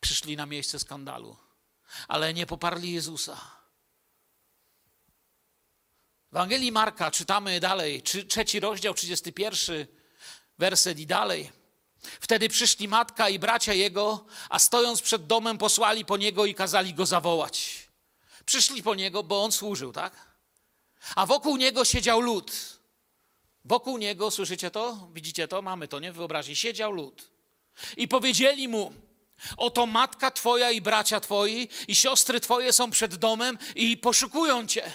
[0.00, 1.36] Przyszli na miejsce skandalu,
[2.08, 3.36] ale nie poparli Jezusa.
[6.32, 9.86] W Ewangelii Marka czytamy dalej, trzeci rozdział, 31
[10.58, 11.52] werset i dalej.
[12.20, 16.94] Wtedy przyszli matka i bracia jego, a stojąc przed domem posłali po niego i kazali
[16.94, 17.88] go zawołać.
[18.46, 20.33] Przyszli po niego, bo on służył, tak?
[21.16, 22.52] A wokół niego siedział lud.
[23.64, 25.08] Wokół niego, słyszycie to?
[25.12, 25.62] Widzicie to?
[25.62, 26.12] Mamy to, nie?
[26.12, 26.56] W wyobraźni.
[26.56, 27.30] Siedział lud.
[27.96, 28.92] I powiedzieli mu,
[29.56, 34.92] oto matka twoja i bracia twoi i siostry twoje są przed domem i poszukują cię.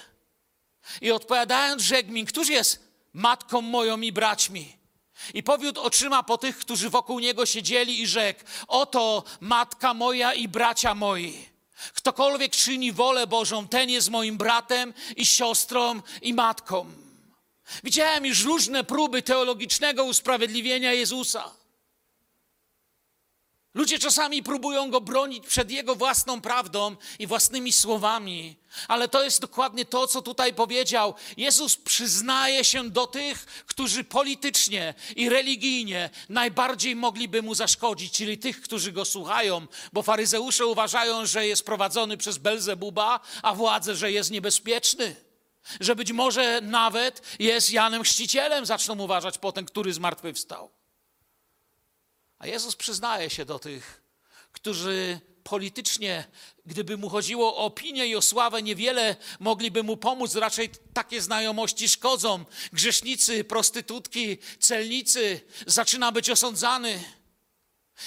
[1.02, 4.78] I odpowiadając rzekł mi, któż jest matką moją i braćmi?
[5.34, 10.48] I powiódł oczyma po tych, którzy wokół niego siedzieli i rzekł, oto matka moja i
[10.48, 11.49] bracia moi.
[11.94, 16.86] Ktokolwiek czyni wolę Bożą, ten jest moim bratem i siostrą i matką.
[17.84, 21.59] Widziałem już różne próby teologicznego usprawiedliwienia Jezusa.
[23.74, 28.56] Ludzie czasami próbują go bronić przed jego własną prawdą i własnymi słowami,
[28.88, 31.14] ale to jest dokładnie to, co tutaj powiedział.
[31.38, 38.62] Jezus przyznaje się do tych, którzy politycznie i religijnie najbardziej mogliby mu zaszkodzić, czyli tych,
[38.62, 44.32] którzy go słuchają, bo faryzeusze uważają, że jest prowadzony przez Belzebuba, a władzę, że jest
[44.32, 45.16] niebezpieczny.
[45.80, 50.79] Że być może nawet jest Janem Chrzcicielem, zaczną uważać potem, który zmartwychwstał.
[52.40, 54.02] A Jezus przyznaje się do tych,
[54.52, 56.28] którzy politycznie,
[56.66, 60.36] gdyby mu chodziło o opinię i o sławę, niewiele mogliby mu pomóc.
[60.36, 62.46] Raczej takie znajomości szkodzą.
[62.74, 67.04] Grzesznicy, prostytutki, celnicy, zaczyna być osądzany.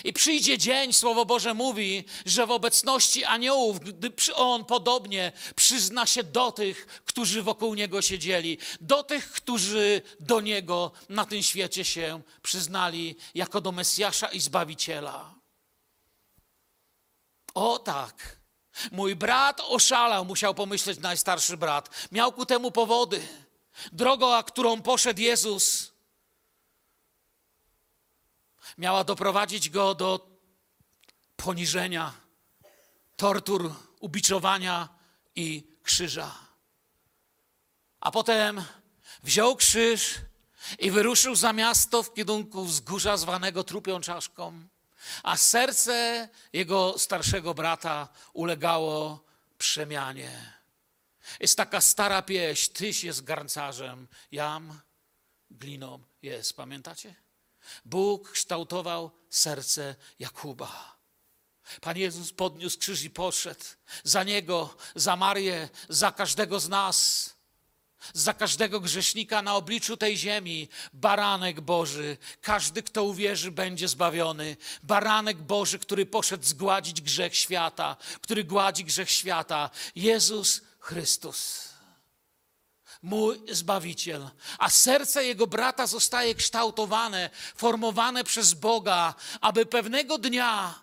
[0.05, 6.23] I przyjdzie dzień, Słowo Boże mówi, że w obecności aniołów, gdy on podobnie przyzna się
[6.23, 12.23] do tych, którzy wokół niego siedzieli, do tych, którzy do niego na tym świecie się
[12.43, 15.35] przyznali jako do Mesjasza i Zbawiciela.
[17.55, 18.37] O tak,
[18.93, 22.09] mój brat oszalał, musiał pomyśleć najstarszy brat.
[22.13, 23.29] Miał ku temu powody.
[23.93, 25.92] Droga, którą poszedł Jezus,
[28.79, 30.39] miała doprowadzić go do
[31.37, 32.13] poniżenia,
[33.17, 34.89] tortur, ubiczowania
[35.37, 36.35] i krzyża.
[38.01, 38.65] A potem
[39.23, 40.15] wziął krzyż
[40.79, 44.69] i wyruszył za miasto w kierunku wzgórza zwanego trupią czaszką,
[45.23, 49.25] a serce jego starszego brata ulegało
[49.59, 50.53] przemianie.
[51.41, 54.81] Jest taka stara pieśń, tyś jest garncarzem, jam
[55.51, 56.57] gliną jest.
[56.57, 57.22] Pamiętacie?
[57.85, 60.99] Bóg kształtował serce Jakuba.
[61.81, 63.65] Pan Jezus podniósł krzyż i poszedł
[64.05, 67.31] za niego, za Marię, za każdego z nas,
[68.13, 70.69] za każdego grzesznika na obliczu tej ziemi.
[70.93, 74.57] Baranek Boży, każdy, kto uwierzy, będzie zbawiony.
[74.83, 79.71] Baranek Boży, który poszedł zgładzić grzech świata, który gładzi grzech świata.
[79.95, 81.72] Jezus Chrystus
[83.03, 84.31] mój Zbawiciel.
[84.59, 90.83] A serce jego brata zostaje kształtowane, formowane przez Boga, aby pewnego dnia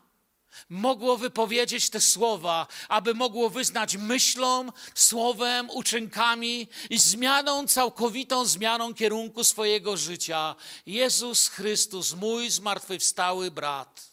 [0.69, 9.43] mogło wypowiedzieć te słowa, aby mogło wyznać myślą, słowem, uczynkami i zmianą, całkowitą zmianą kierunku
[9.43, 10.55] swojego życia.
[10.85, 14.09] Jezus Chrystus, mój zmartwychwstały brat.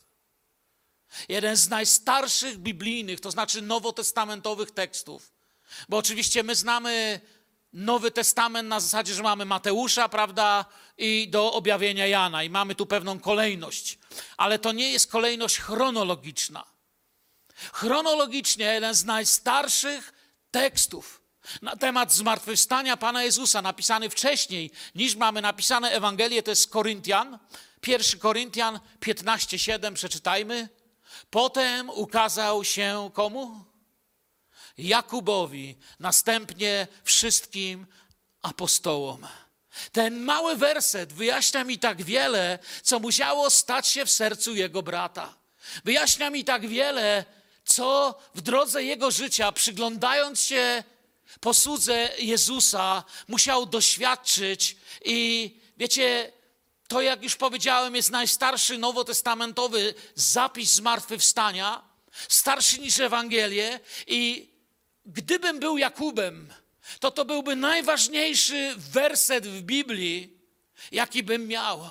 [1.29, 5.33] Jeden z najstarszych biblijnych, to znaczy nowotestamentowych tekstów.
[5.89, 7.21] Bo oczywiście my znamy
[7.77, 10.65] Nowy Testament na zasadzie, że mamy Mateusza, prawda,
[10.99, 13.99] i do objawienia Jana, i mamy tu pewną kolejność.
[14.37, 16.65] Ale to nie jest kolejność chronologiczna.
[17.73, 20.13] Chronologicznie jeden z najstarszych
[20.51, 21.23] tekstów
[21.63, 27.39] na temat zmartwychwstania Pana Jezusa, napisany wcześniej niż mamy napisane Ewangelię, to jest Koryntian.
[27.87, 30.69] 1 Koryntian 15:7 przeczytajmy.
[31.31, 33.65] Potem ukazał się komu?
[34.79, 37.87] Jakubowi, następnie wszystkim
[38.43, 39.27] apostołom.
[39.93, 45.35] Ten mały werset wyjaśnia mi tak wiele, co musiało stać się w sercu jego brata.
[45.85, 47.25] Wyjaśnia mi tak wiele,
[47.65, 50.85] co w drodze jego życia, przyglądając się
[51.41, 54.77] posłudze Jezusa, musiał doświadczyć.
[55.05, 56.33] I wiecie,
[56.89, 61.83] to jak już powiedziałem, jest najstarszy nowotestamentowy zapis zmartwychwstania,
[62.29, 64.51] starszy niż Ewangelię i
[65.07, 66.53] gdybym był Jakubem,
[67.01, 70.39] to to byłby najważniejszy werset w Biblii,
[70.93, 71.91] jaki bym miał.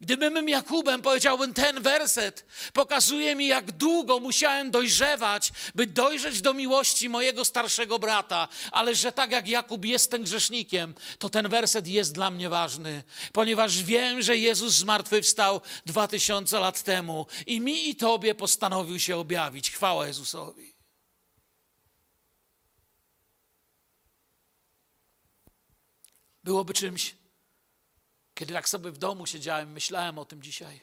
[0.00, 7.08] Gdybym Jakubem, powiedziałbym ten werset, pokazuje mi, jak długo musiałem dojrzewać, by dojrzeć do miłości
[7.08, 12.30] mojego starszego brata, ale że tak jak Jakub jestem grzesznikiem, to ten werset jest dla
[12.30, 18.34] mnie ważny, ponieważ wiem, że Jezus zmartwychwstał dwa tysiące lat temu i mi i Tobie
[18.34, 19.70] postanowił się objawić.
[19.70, 20.75] Chwała Jezusowi.
[26.46, 27.14] Byłoby czymś
[28.36, 30.80] kiedy tak sobie w domu siedziałem, myślałem o tym dzisiaj.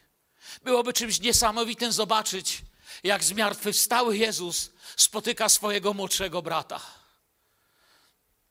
[0.64, 2.62] Byłoby czymś niesamowitym zobaczyć,
[3.04, 6.82] jak zmartwychwstały Jezus spotyka swojego młodszego brata.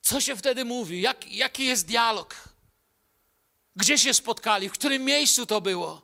[0.03, 1.01] Co się wtedy mówi?
[1.01, 2.48] Jak, jaki jest dialog?
[3.77, 4.68] Gdzie się spotkali?
[4.68, 6.03] W którym miejscu to było?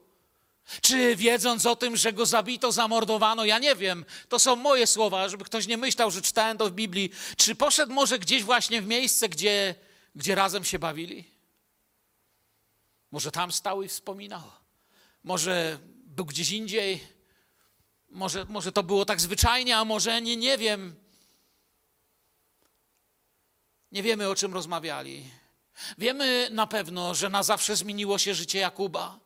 [0.80, 5.28] Czy wiedząc o tym, że go zabito, zamordowano, ja nie wiem, to są moje słowa,
[5.28, 7.10] żeby ktoś nie myślał, że czytałem to w Biblii.
[7.36, 9.74] Czy poszedł może gdzieś właśnie w miejsce, gdzie,
[10.14, 11.24] gdzie razem się bawili?
[13.10, 14.42] Może tam stał i wspominał.
[15.24, 17.06] Może był gdzieś indziej.
[18.10, 20.94] Może, może to było tak zwyczajnie, a może nie, nie wiem.
[23.92, 25.30] Nie wiemy, o czym rozmawiali.
[25.98, 29.18] Wiemy na pewno, że na zawsze zmieniło się życie Jakuba.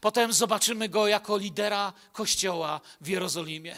[0.00, 3.76] Potem zobaczymy go jako lidera kościoła w Jerozolimie.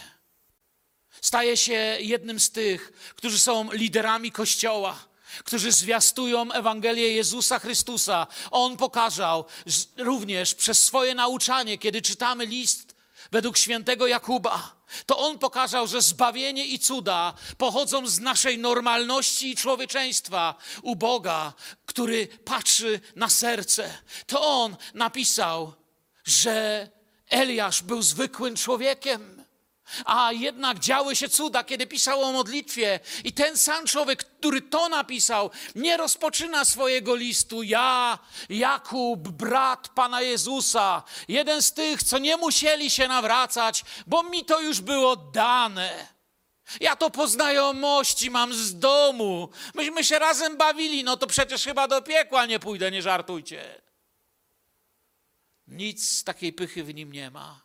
[1.20, 5.11] Staje się jednym z tych, którzy są liderami kościoła
[5.44, 8.26] którzy zwiastują Ewangelię Jezusa Chrystusa.
[8.50, 9.44] On pokazał
[9.96, 12.94] również przez swoje nauczanie, kiedy czytamy list
[13.32, 19.56] według świętego Jakuba, to on pokazał, że zbawienie i cuda pochodzą z naszej normalności i
[19.56, 21.52] człowieczeństwa u Boga,
[21.86, 23.98] który patrzy na serce.
[24.26, 25.74] To on napisał,
[26.24, 26.88] że
[27.30, 29.41] Eliasz był zwykłym człowiekiem
[30.04, 33.00] a jednak działy się cuda, kiedy pisał o modlitwie.
[33.24, 37.62] I ten sam człowiek, który to napisał, nie rozpoczyna swojego listu.
[37.62, 44.44] Ja, Jakub, brat Pana Jezusa, jeden z tych, co nie musieli się nawracać, bo mi
[44.44, 46.12] to już było dane.
[46.80, 49.48] Ja to po znajomości mam z domu.
[49.74, 53.82] Myśmy się razem bawili, no to przecież chyba do piekła nie pójdę, nie żartujcie.
[55.66, 57.61] Nic takiej pychy w nim nie ma.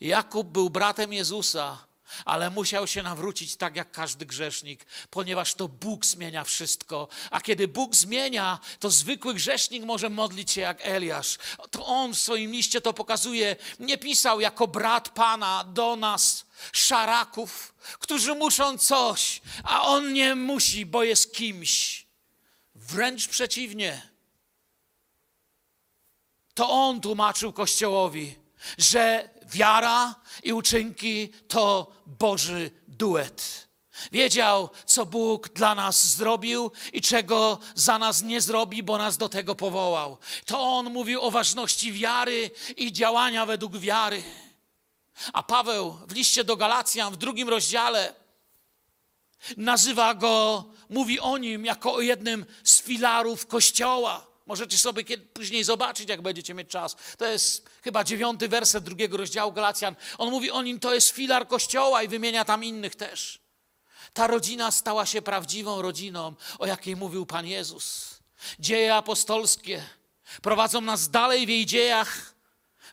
[0.00, 1.90] Jakub był bratem Jezusa,
[2.24, 7.08] ale musiał się nawrócić tak jak każdy grzesznik, ponieważ to Bóg zmienia wszystko.
[7.30, 11.38] A kiedy Bóg zmienia, to zwykły grzesznik może modlić się jak Eliasz.
[11.70, 13.56] To on w swoim liście to pokazuje.
[13.78, 20.86] Nie pisał jako brat Pana do nas, szaraków, którzy muszą coś, a on nie musi,
[20.86, 22.06] bo jest kimś.
[22.74, 24.10] Wręcz przeciwnie.
[26.54, 28.34] To on tłumaczył Kościołowi,
[28.78, 33.70] że wiara i uczynki to Boży duet.
[34.12, 39.28] Wiedział, co Bóg dla nas zrobił i czego za nas nie zrobi, bo nas do
[39.28, 40.18] tego powołał.
[40.46, 44.22] To on mówił o ważności wiary i działania według wiary.
[45.32, 48.14] A Paweł w liście do Galacjan w drugim rozdziale
[49.56, 54.29] nazywa go, mówi o nim jako o jednym z filarów Kościoła.
[54.50, 56.96] Możecie sobie kiedy, później zobaczyć, jak będziecie mieć czas.
[57.18, 59.94] To jest chyba dziewiąty werset drugiego rozdziału Galacjan.
[60.18, 63.38] On mówi o nim, to jest filar Kościoła i wymienia tam innych też.
[64.12, 68.18] Ta rodzina stała się prawdziwą rodziną, o jakiej mówił Pan Jezus.
[68.58, 69.82] Dzieje apostolskie
[70.42, 72.34] prowadzą nas dalej w jej dziejach,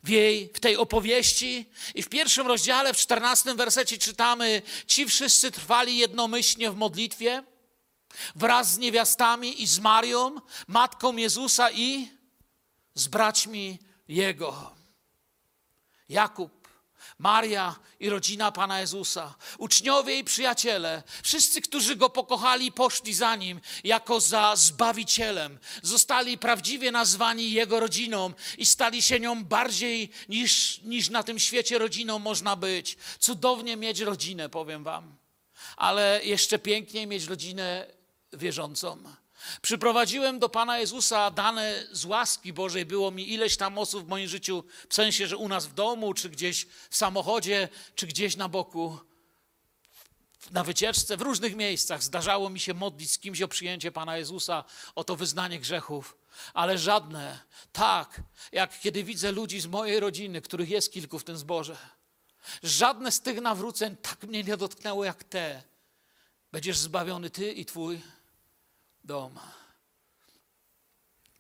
[0.04, 1.70] w, jej, w tej opowieści.
[1.96, 7.43] I w pierwszym rozdziale, w czternastym wersecie czytamy: Ci wszyscy trwali jednomyślnie w modlitwie
[8.36, 10.36] wraz z niewiastami i z Marią,
[10.68, 12.12] matką Jezusa i
[12.94, 14.72] z braćmi Jego.
[16.10, 16.68] Jakub,
[17.20, 23.62] Maria i rodzina Pana Jezusa, uczniowie i przyjaciele, wszyscy, którzy Go pokochali, poszli za Nim
[23.84, 25.60] jako za Zbawicielem.
[25.82, 31.78] Zostali prawdziwie nazwani Jego rodziną i stali się nią bardziej niż, niż na tym świecie
[31.78, 32.98] rodziną można być.
[33.20, 35.18] Cudownie mieć rodzinę, powiem Wam.
[35.78, 37.96] Ale jeszcze piękniej mieć rodzinę
[38.34, 39.04] wierzącą.
[39.62, 42.86] Przyprowadziłem do Pana Jezusa dane z łaski Bożej.
[42.86, 46.13] Było mi ileś tam osób w moim życiu, w sensie, że u nas w domu,
[46.13, 49.00] czy gdzieś w samochodzie, czy gdzieś na boku,
[50.52, 54.63] na wycieczce, w różnych miejscach zdarzało mi się modlić z kimś o przyjęcie Pana Jezusa,
[54.96, 56.17] o to wyznanie grzechów.
[56.54, 57.40] Ale żadne,
[57.71, 58.21] tak
[58.52, 61.78] jak kiedy widzę ludzi z mojej rodziny, których jest kilku w tym zborze,
[62.63, 65.63] żadne z tych nawróceń tak mnie nie dotknęło jak te.
[66.52, 68.02] Będziesz zbawiony ty i twój
[69.08, 69.40] dom.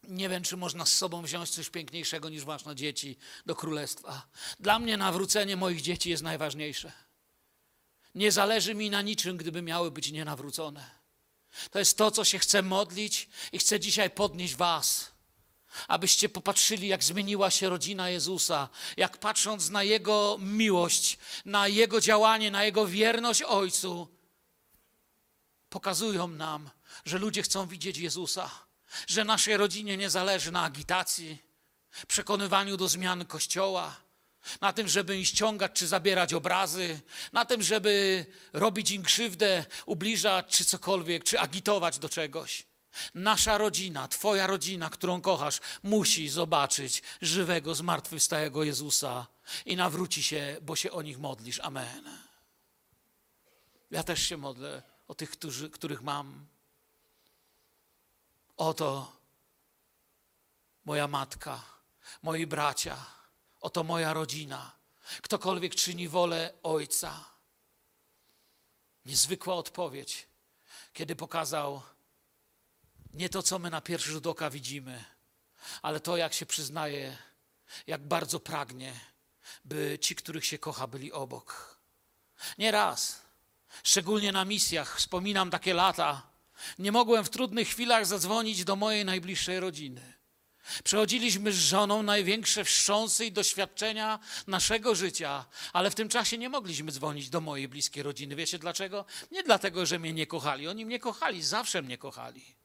[0.03, 4.27] Nie wiem, czy można z sobą wziąć coś piękniejszego niż własne dzieci do królestwa.
[4.59, 6.91] Dla mnie nawrócenie moich dzieci jest najważniejsze.
[8.15, 10.89] Nie zależy mi na niczym, gdyby miały być nienawrócone.
[11.71, 15.11] To jest to, co się chce modlić i chcę dzisiaj podnieść Was.
[15.87, 22.51] Abyście popatrzyli, jak zmieniła się rodzina Jezusa, jak patrząc na Jego miłość, na Jego działanie,
[22.51, 24.16] na Jego wierność Ojcu,
[25.69, 26.69] pokazują nam,
[27.05, 28.49] że ludzie chcą widzieć Jezusa,
[29.07, 31.43] że naszej rodzinie nie zależy na agitacji,
[32.07, 33.95] przekonywaniu do zmian Kościoła,
[34.61, 36.99] na tym, żeby im ściągać czy zabierać obrazy,
[37.33, 42.65] na tym, żeby robić im krzywdę, ubliżać czy cokolwiek, czy agitować do czegoś.
[43.13, 49.27] Nasza rodzina, Twoja rodzina, którą kochasz, musi zobaczyć żywego, zmartwychwstałego Jezusa
[49.65, 51.59] i nawróci się, bo się o nich modlisz.
[51.59, 52.09] Amen.
[53.91, 56.47] Ja też się modlę o tych, którzy, których mam.
[58.57, 59.17] Oto
[60.85, 61.63] moja matka,
[62.21, 63.05] moi bracia,
[63.61, 64.77] oto moja rodzina.
[65.21, 67.25] Ktokolwiek czyni wolę Ojca.
[69.05, 70.27] Niezwykła odpowiedź,
[70.93, 71.81] kiedy pokazał
[73.13, 75.05] nie to, co my na pierwszy rzut oka widzimy,
[75.81, 77.17] ale to, jak się przyznaje,
[77.87, 78.99] jak bardzo pragnie,
[79.65, 81.77] by ci, których się kocha, byli obok.
[82.57, 83.21] Nie raz,
[83.83, 86.21] szczególnie na misjach, wspominam takie lata,
[86.79, 90.17] nie mogłem w trudnych chwilach zadzwonić do mojej najbliższej rodziny.
[90.83, 96.91] Przechodziliśmy z żoną największe wstrząsy i doświadczenia naszego życia, ale w tym czasie nie mogliśmy
[96.91, 98.35] dzwonić do mojej bliskiej rodziny.
[98.35, 99.05] Wiecie dlaczego?
[99.31, 100.67] Nie dlatego, że mnie nie kochali.
[100.67, 102.55] Oni mnie kochali, zawsze mnie kochali.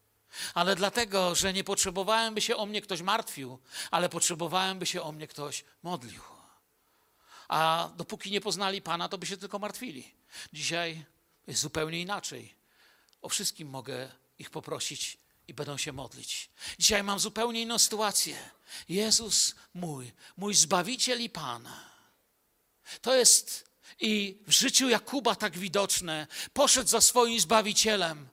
[0.55, 3.59] Ale dlatego, że nie potrzebowałem, by się o mnie ktoś martwił,
[3.91, 6.32] ale potrzebowałem, by się o mnie ktoś modlił.
[7.49, 10.15] A dopóki nie poznali Pana, to by się tylko martwili.
[10.53, 11.05] Dzisiaj
[11.47, 12.55] jest zupełnie inaczej.
[13.23, 15.19] O wszystkim mogę ich poprosić
[15.49, 16.51] i będą się modlić.
[16.79, 18.37] Dzisiaj mam zupełnie inną sytuację.
[18.89, 21.69] Jezus mój, mój Zbawiciel i Pan.
[23.01, 26.27] To jest i w życiu Jakuba tak widoczne.
[26.53, 28.29] Poszedł za swoim Zbawicielem.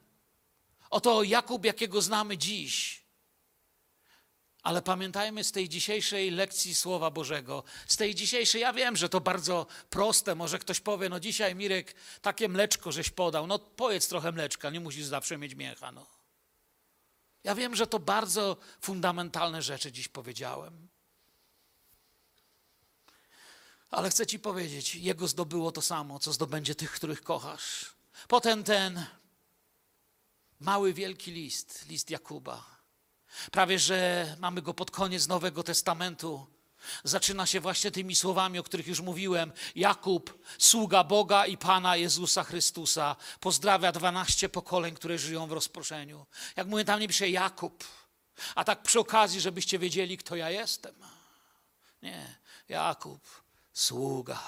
[0.90, 2.99] Oto Jakub, jakiego znamy dziś.
[4.64, 9.22] Ale pamiętajmy z tej dzisiejszej lekcji Słowa Bożego, z tej dzisiejszej, ja wiem, że to
[9.22, 14.32] bardzo proste, może ktoś powie, no dzisiaj Mirek, takie mleczko żeś podał, no pojedz trochę
[14.32, 16.06] mleczka, nie musisz zawsze mieć mięcha, no.
[17.44, 20.88] Ja wiem, że to bardzo fundamentalne rzeczy dziś powiedziałem.
[23.92, 27.86] Ale chcę ci powiedzieć, jego zdobyło to samo, co zdobędzie tych, których kochasz.
[28.28, 29.06] Potem ten
[30.60, 32.79] mały, wielki list, list Jakuba.
[33.52, 36.48] Prawie, że mamy go pod koniec Nowego Testamentu.
[37.04, 39.52] Zaczyna się właśnie tymi słowami, o których już mówiłem.
[39.76, 46.26] Jakub, sługa Boga i Pana Jezusa Chrystusa, pozdrawia 12 pokoleń, które żyją w rozproszeniu.
[46.56, 47.84] Jak mówię, tam nie pisze Jakub,
[48.56, 50.96] a tak przy okazji, żebyście wiedzieli, kto ja jestem.
[52.02, 52.36] Nie,
[52.70, 54.40] Jakub, sługa.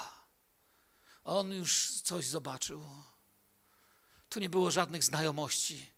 [1.24, 2.86] On już coś zobaczył.
[4.28, 5.92] Tu nie było żadnych znajomości.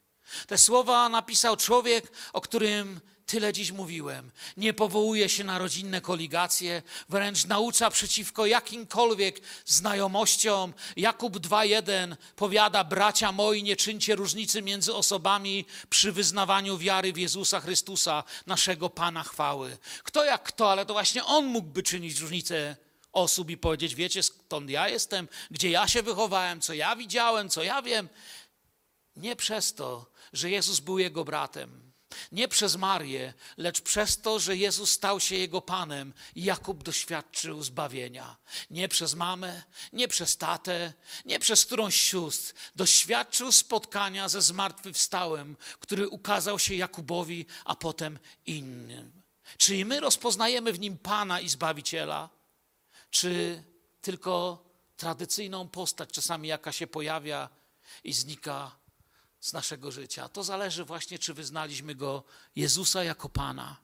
[0.47, 4.31] Te słowa napisał człowiek, o którym tyle dziś mówiłem.
[4.57, 10.75] Nie powołuje się na rodzinne koligacje, wręcz naucza przeciwko jakimkolwiek znajomościom.
[10.97, 17.61] Jakub 2:1 powiada: Bracia moi, nie czyńcie różnicy między osobami przy wyznawaniu wiary w Jezusa
[17.61, 19.79] Chrystusa, naszego Pana chwały.
[20.03, 22.77] Kto jak kto, ale to właśnie on mógłby czynić różnicę
[23.13, 27.63] osób i powiedzieć: Wiecie, skąd ja jestem, gdzie ja się wychowałem, co ja widziałem, co
[27.63, 28.09] ja wiem.
[29.17, 31.93] Nie przez to, że Jezus był jego bratem.
[32.33, 38.37] Nie przez Marię, lecz przez to, że Jezus stał się jego panem, Jakub doświadczył zbawienia.
[38.71, 39.63] Nie przez mamę,
[39.93, 40.93] nie przez tatę,
[41.25, 42.55] nie przez którąś sióstr.
[42.77, 49.23] Doświadczył spotkania ze zmartwychwstałym, który ukazał się Jakubowi, a potem innym.
[49.59, 52.31] Czyli my rozpoznajemy w nim Pana i Zbawiciela,
[53.11, 53.63] czy
[54.03, 54.65] tylko
[54.97, 57.49] tradycyjną postać, czasami jaka się pojawia
[58.05, 58.84] i znika
[59.45, 60.29] z naszego życia.
[60.29, 62.25] To zależy właśnie, czy wyznaliśmy go
[62.57, 63.77] Jezusa jako Pana.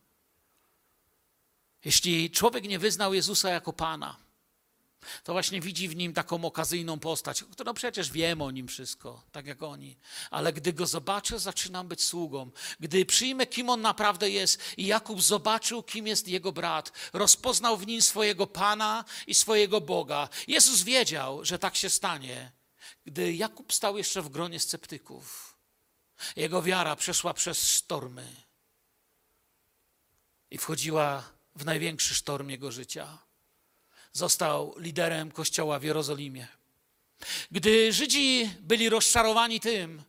[1.84, 4.16] Jeśli człowiek nie wyznał Jezusa jako Pana,
[5.24, 9.46] to właśnie widzi w nim taką okazyjną postać, którą przecież wiem o nim wszystko, tak
[9.46, 9.96] jak oni.
[10.30, 12.50] Ale gdy go zobaczę, zaczynam być sługą.
[12.80, 17.86] Gdy przyjmę, kim on naprawdę jest, i Jakub zobaczył, kim jest jego brat, rozpoznał w
[17.86, 20.28] nim swojego Pana i swojego Boga.
[20.48, 22.52] Jezus wiedział, że tak się stanie,
[23.04, 25.49] gdy Jakub stał jeszcze w gronie sceptyków.
[26.36, 28.26] Jego wiara przeszła przez sztormy
[30.50, 31.22] i wchodziła
[31.56, 33.18] w największy sztorm jego życia.
[34.12, 36.48] Został liderem kościoła w Jerozolimie.
[37.50, 40.02] Gdy Żydzi byli rozczarowani tym,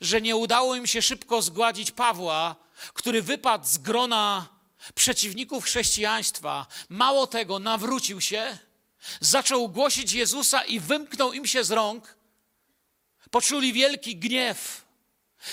[0.00, 2.56] że nie udało im się szybko zgładzić Pawła,
[2.94, 4.48] który wypadł z grona
[4.94, 8.58] przeciwników chrześcijaństwa, mało tego, nawrócił się,
[9.20, 12.16] zaczął głosić Jezusa i wymknął im się z rąk,
[13.30, 14.81] poczuli wielki gniew,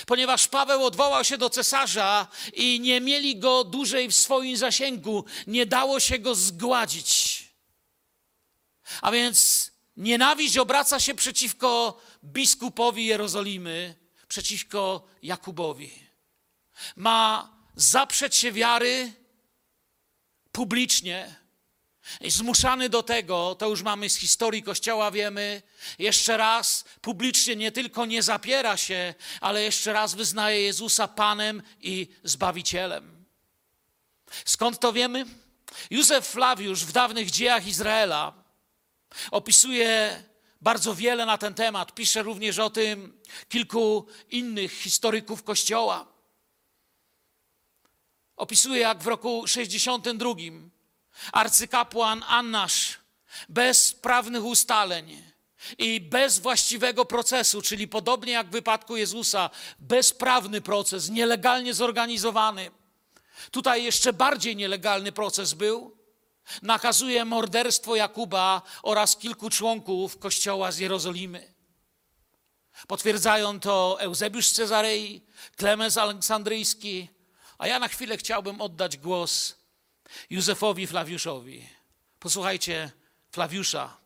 [0.06, 5.66] ponieważ Paweł odwołał się do cesarza i nie mieli go dłużej w swoim zasięgu, nie
[5.66, 7.44] dało się go zgładzić.
[9.02, 13.94] A więc nienawiść obraca się przeciwko biskupowi Jerozolimy,
[14.28, 15.92] przeciwko Jakubowi.
[16.96, 19.12] Ma zaprzeć się wiary
[20.52, 21.40] publicznie.
[22.28, 25.62] Zmuszany do tego, to już mamy z historii Kościoła, wiemy,
[25.98, 32.08] jeszcze raz publicznie nie tylko nie zapiera się, ale jeszcze raz wyznaje Jezusa Panem i
[32.24, 33.24] Zbawicielem.
[34.44, 35.26] Skąd to wiemy?
[35.90, 38.44] Józef Flawiusz w dawnych dziejach Izraela
[39.30, 40.22] opisuje
[40.60, 41.94] bardzo wiele na ten temat.
[41.94, 46.06] Pisze również o tym kilku innych historyków Kościoła.
[48.36, 50.34] Opisuje, jak w roku 62
[51.32, 52.98] arcykapłan Annasz
[53.48, 55.22] bez prawnych ustaleń
[55.78, 62.70] i bez właściwego procesu, czyli podobnie jak w wypadku Jezusa, bezprawny proces, nielegalnie zorganizowany.
[63.50, 65.96] Tutaj jeszcze bardziej nielegalny proces był.
[66.62, 71.54] Nakazuje morderstwo Jakuba oraz kilku członków kościoła z Jerozolimy.
[72.88, 75.22] Potwierdzają to Eusebiusz z Cezarei,
[75.56, 77.08] Klemens Aleksandryjski,
[77.58, 79.59] a ja na chwilę chciałbym oddać głos
[80.30, 81.68] Józefowi Flawiuszowi.
[82.18, 82.90] Posłuchajcie
[83.32, 83.96] Flawiusza.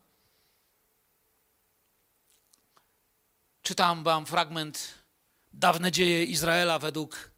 [3.61, 5.05] Czytam wam fragment
[5.53, 7.31] Dawne dzieje Izraela według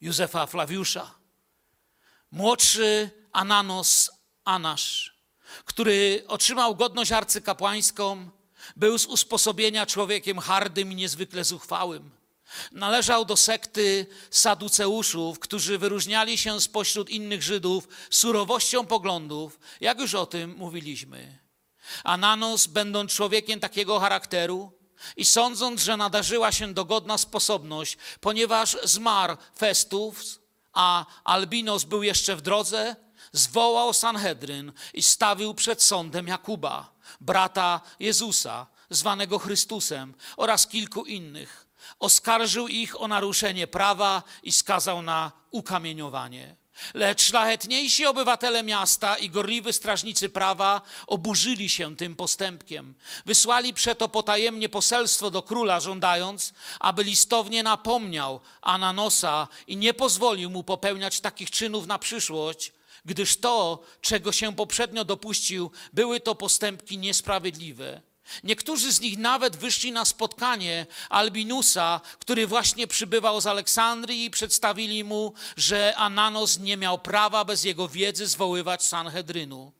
[0.00, 1.14] Józefa Flawiusza.
[2.30, 4.10] Młodszy Ananos
[4.44, 5.16] Anasz,
[5.64, 8.30] który otrzymał godność arcykapłańską,
[8.76, 12.10] był z usposobienia człowiekiem hardym i niezwykle zuchwałym.
[12.72, 20.26] Należał do sekty saduceuszów, którzy wyróżniali się spośród innych Żydów surowością poglądów, jak już o
[20.26, 21.38] tym mówiliśmy.
[22.04, 24.72] Ananos, będąc człowiekiem takiego charakteru
[25.16, 30.22] i sądząc, że nadarzyła się dogodna sposobność, ponieważ zmarł Festów,
[30.72, 32.96] a Albinos był jeszcze w drodze,
[33.32, 41.67] zwołał Sanhedryn i stawił przed sądem Jakuba, brata Jezusa, zwanego Chrystusem, oraz kilku innych
[41.98, 46.56] oskarżył ich o naruszenie prawa i skazał na ukamieniowanie.
[46.94, 52.94] Lecz szlachetniejsi obywatele miasta i gorliwi strażnicy prawa oburzyli się tym postępkiem.
[53.26, 60.64] Wysłali przeto potajemnie poselstwo do króla, żądając, aby listownie napomniał Ananosa i nie pozwolił mu
[60.64, 62.72] popełniać takich czynów na przyszłość,
[63.04, 68.07] gdyż to, czego się poprzednio dopuścił, były to postępki niesprawiedliwe.
[68.44, 75.04] Niektórzy z nich nawet wyszli na spotkanie Albinusa, który właśnie przybywał z Aleksandrii i przedstawili
[75.04, 79.72] mu, że Ananos nie miał prawa bez jego wiedzy zwoływać Sanhedrynu.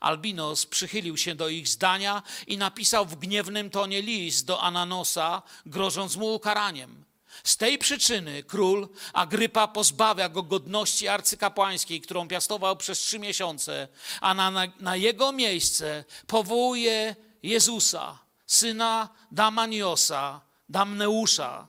[0.00, 6.16] Albinos przychylił się do ich zdania i napisał w gniewnym tonie list do Ananosa, grożąc
[6.16, 7.04] mu ukaraniem.
[7.44, 13.88] Z tej przyczyny król Agrypa pozbawia go godności arcykapłańskiej, którą piastował przez trzy miesiące,
[14.20, 21.68] a na, na jego miejsce powołuje Jezusa, syna Damaniosa, Damneusza.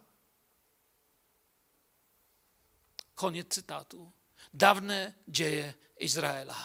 [3.15, 4.11] Koniec cytatu.
[4.53, 6.55] Dawne dzieje Izraela.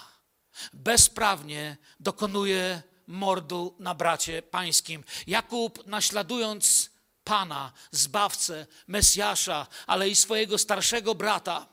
[0.72, 5.04] Bezprawnie dokonuje mordu na bracie pańskim.
[5.26, 6.90] Jakub, naśladując
[7.24, 11.66] Pana, Zbawcę, Mesjasza, ale i swojego starszego brata,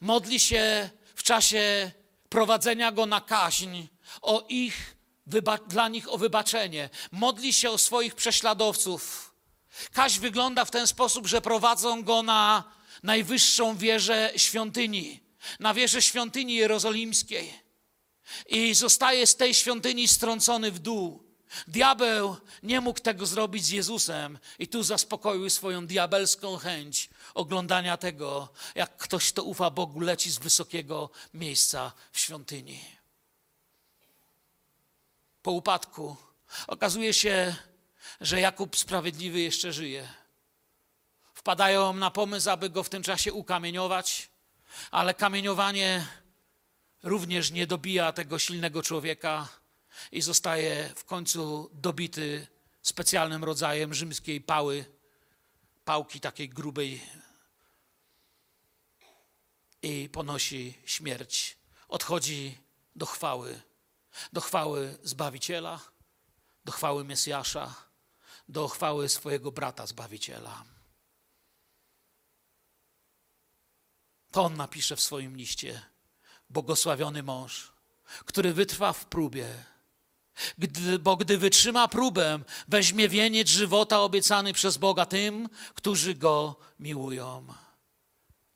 [0.00, 1.90] modli się w czasie
[2.28, 3.86] prowadzenia go na kaźń
[4.22, 4.97] o ich
[5.68, 6.90] dla nich o wybaczenie.
[7.12, 9.34] Modli się o swoich prześladowców.
[9.92, 12.64] Kaś wygląda w ten sposób, że prowadzą go na
[13.02, 15.20] najwyższą wieżę świątyni,
[15.60, 17.52] na wieżę świątyni jerozolimskiej.
[18.48, 21.28] I zostaje z tej świątyni strącony w dół.
[21.68, 28.48] Diabeł nie mógł tego zrobić z Jezusem i tu zaspokoił swoją diabelską chęć oglądania tego,
[28.74, 32.97] jak ktoś, kto ufa Bogu, leci z wysokiego miejsca w świątyni
[35.48, 36.16] po upadku
[36.66, 37.56] okazuje się,
[38.20, 40.08] że Jakub Sprawiedliwy jeszcze żyje.
[41.34, 44.30] Wpadają na pomysł, aby go w tym czasie ukamieniować,
[44.90, 46.06] ale kamieniowanie
[47.02, 49.48] również nie dobija tego silnego człowieka
[50.12, 52.46] i zostaje w końcu dobity
[52.82, 54.84] specjalnym rodzajem rzymskiej pały,
[55.84, 57.02] pałki takiej grubej
[59.82, 61.56] i ponosi śmierć.
[61.88, 62.58] Odchodzi
[62.96, 63.67] do chwały
[64.32, 65.80] do chwały Zbawiciela,
[66.64, 67.74] do chwały Mesjasza,
[68.48, 70.64] do chwały swojego brata Zbawiciela.
[74.30, 75.82] To on napisze w swoim liście,
[76.50, 77.72] błogosławiony mąż,
[78.24, 79.64] który wytrwa w próbie,
[80.58, 82.38] Gdy, bo gdy wytrzyma próbę,
[82.68, 87.46] weźmie wieniec żywota obiecany przez Boga tym, którzy Go miłują.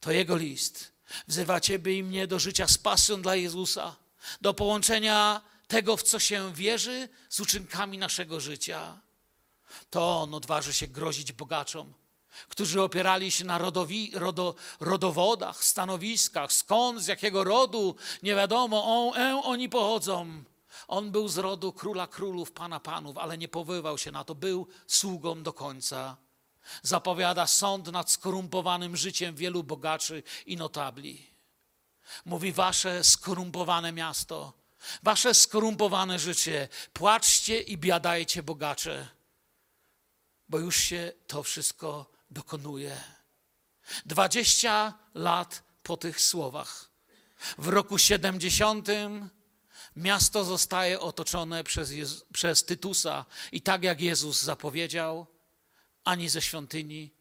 [0.00, 0.92] To Jego list.
[1.28, 3.96] Wzywa Ciebie i mnie do życia z pasją dla Jezusa,
[4.40, 5.40] do połączenia
[5.72, 9.00] tego, w co się wierzy, z uczynkami naszego życia.
[9.90, 11.94] To On odważy się grozić bogaczom,
[12.48, 19.40] którzy opierali się na rodowi, rodo, rodowodach, stanowiskach, skąd, z jakiego rodu, nie wiadomo, e,
[19.44, 20.44] oni pochodzą.
[20.88, 24.66] On był z rodu króla królów, pana panów, ale nie powoływał się na to, był
[24.86, 26.16] sługą do końca.
[26.82, 31.30] Zapowiada sąd nad skorumpowanym życiem wielu bogaczy i notabli.
[32.24, 34.61] Mówi wasze skorumpowane miasto,
[35.02, 39.08] wasze skorumpowane życie, płaczcie i biadajcie bogacze,
[40.48, 43.00] bo już się to wszystko dokonuje.
[44.06, 46.90] Dwadzieścia lat po tych słowach.
[47.58, 48.88] W roku 70
[49.96, 55.26] miasto zostaje otoczone przez, Jezu, przez Tytusa i tak jak Jezus zapowiedział,
[56.04, 57.14] ani ze świątyni,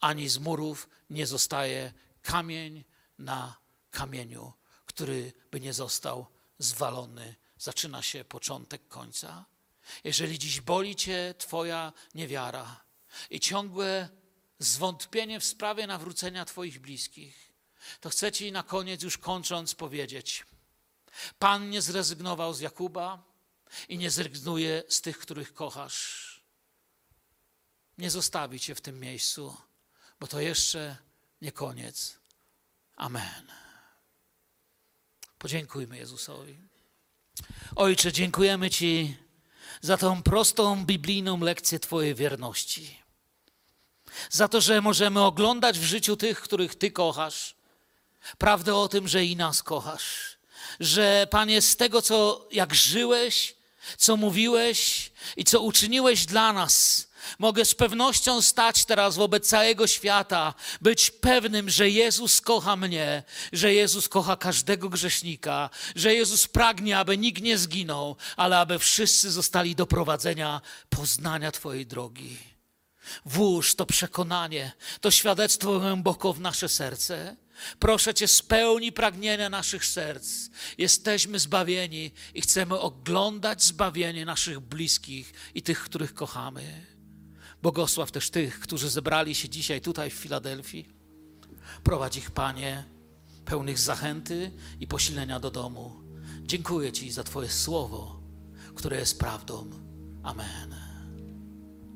[0.00, 1.92] ani z murów nie zostaje
[2.22, 2.84] kamień
[3.18, 3.56] na
[3.90, 4.52] kamieniu,
[4.86, 6.26] który by nie został
[6.58, 7.34] zwalony.
[7.58, 9.44] Zaczyna się początek końca.
[10.04, 12.84] Jeżeli dziś boli cię Twoja niewiara
[13.30, 14.08] i ciągłe
[14.58, 17.52] zwątpienie w sprawie nawrócenia Twoich bliskich,
[18.00, 20.46] to chcę Ci na koniec, już kończąc, powiedzieć:
[21.38, 23.24] Pan nie zrezygnował z Jakuba
[23.88, 26.28] i nie zrezygnuje z tych, których kochasz.
[27.98, 29.56] Nie zostawi Cię w tym miejscu,
[30.20, 30.96] bo to jeszcze
[31.40, 32.18] nie koniec.
[32.96, 33.67] Amen.
[35.38, 36.56] Podziękujmy Jezusowi.
[37.76, 39.16] Ojcze, dziękujemy Ci
[39.80, 42.98] za tą prostą biblijną lekcję Twojej wierności.
[44.30, 47.54] Za to, że możemy oglądać w życiu tych, których Ty kochasz,
[48.38, 50.38] prawdę o tym, że i nas kochasz.
[50.80, 53.56] Że Panie, z tego, co jak żyłeś,
[53.96, 57.07] co mówiłeś i co uczyniłeś dla nas,
[57.38, 63.22] mogę z pewnością stać teraz wobec całego świata, być pewnym, że Jezus kocha mnie,
[63.52, 69.30] że Jezus kocha każdego grzesznika, że Jezus pragnie, aby nikt nie zginął, ale aby wszyscy
[69.30, 72.38] zostali do prowadzenia poznania Twojej drogi.
[73.24, 77.36] Włóż to przekonanie, to świadectwo głęboko w nasze serce.
[77.78, 80.28] Proszę Cię, spełnij pragnienia naszych serc.
[80.78, 86.86] Jesteśmy zbawieni i chcemy oglądać zbawienie naszych bliskich i tych, których kochamy.
[87.62, 90.88] Błogosław też tych, którzy zebrali się dzisiaj tutaj w Filadelfii.
[91.82, 92.84] Prowadź ich, Panie,
[93.44, 94.50] pełnych zachęty
[94.80, 95.92] i posilenia do domu.
[96.42, 98.20] Dziękuję Ci za Twoje słowo,
[98.74, 99.70] które jest prawdą.
[100.22, 100.87] Amen.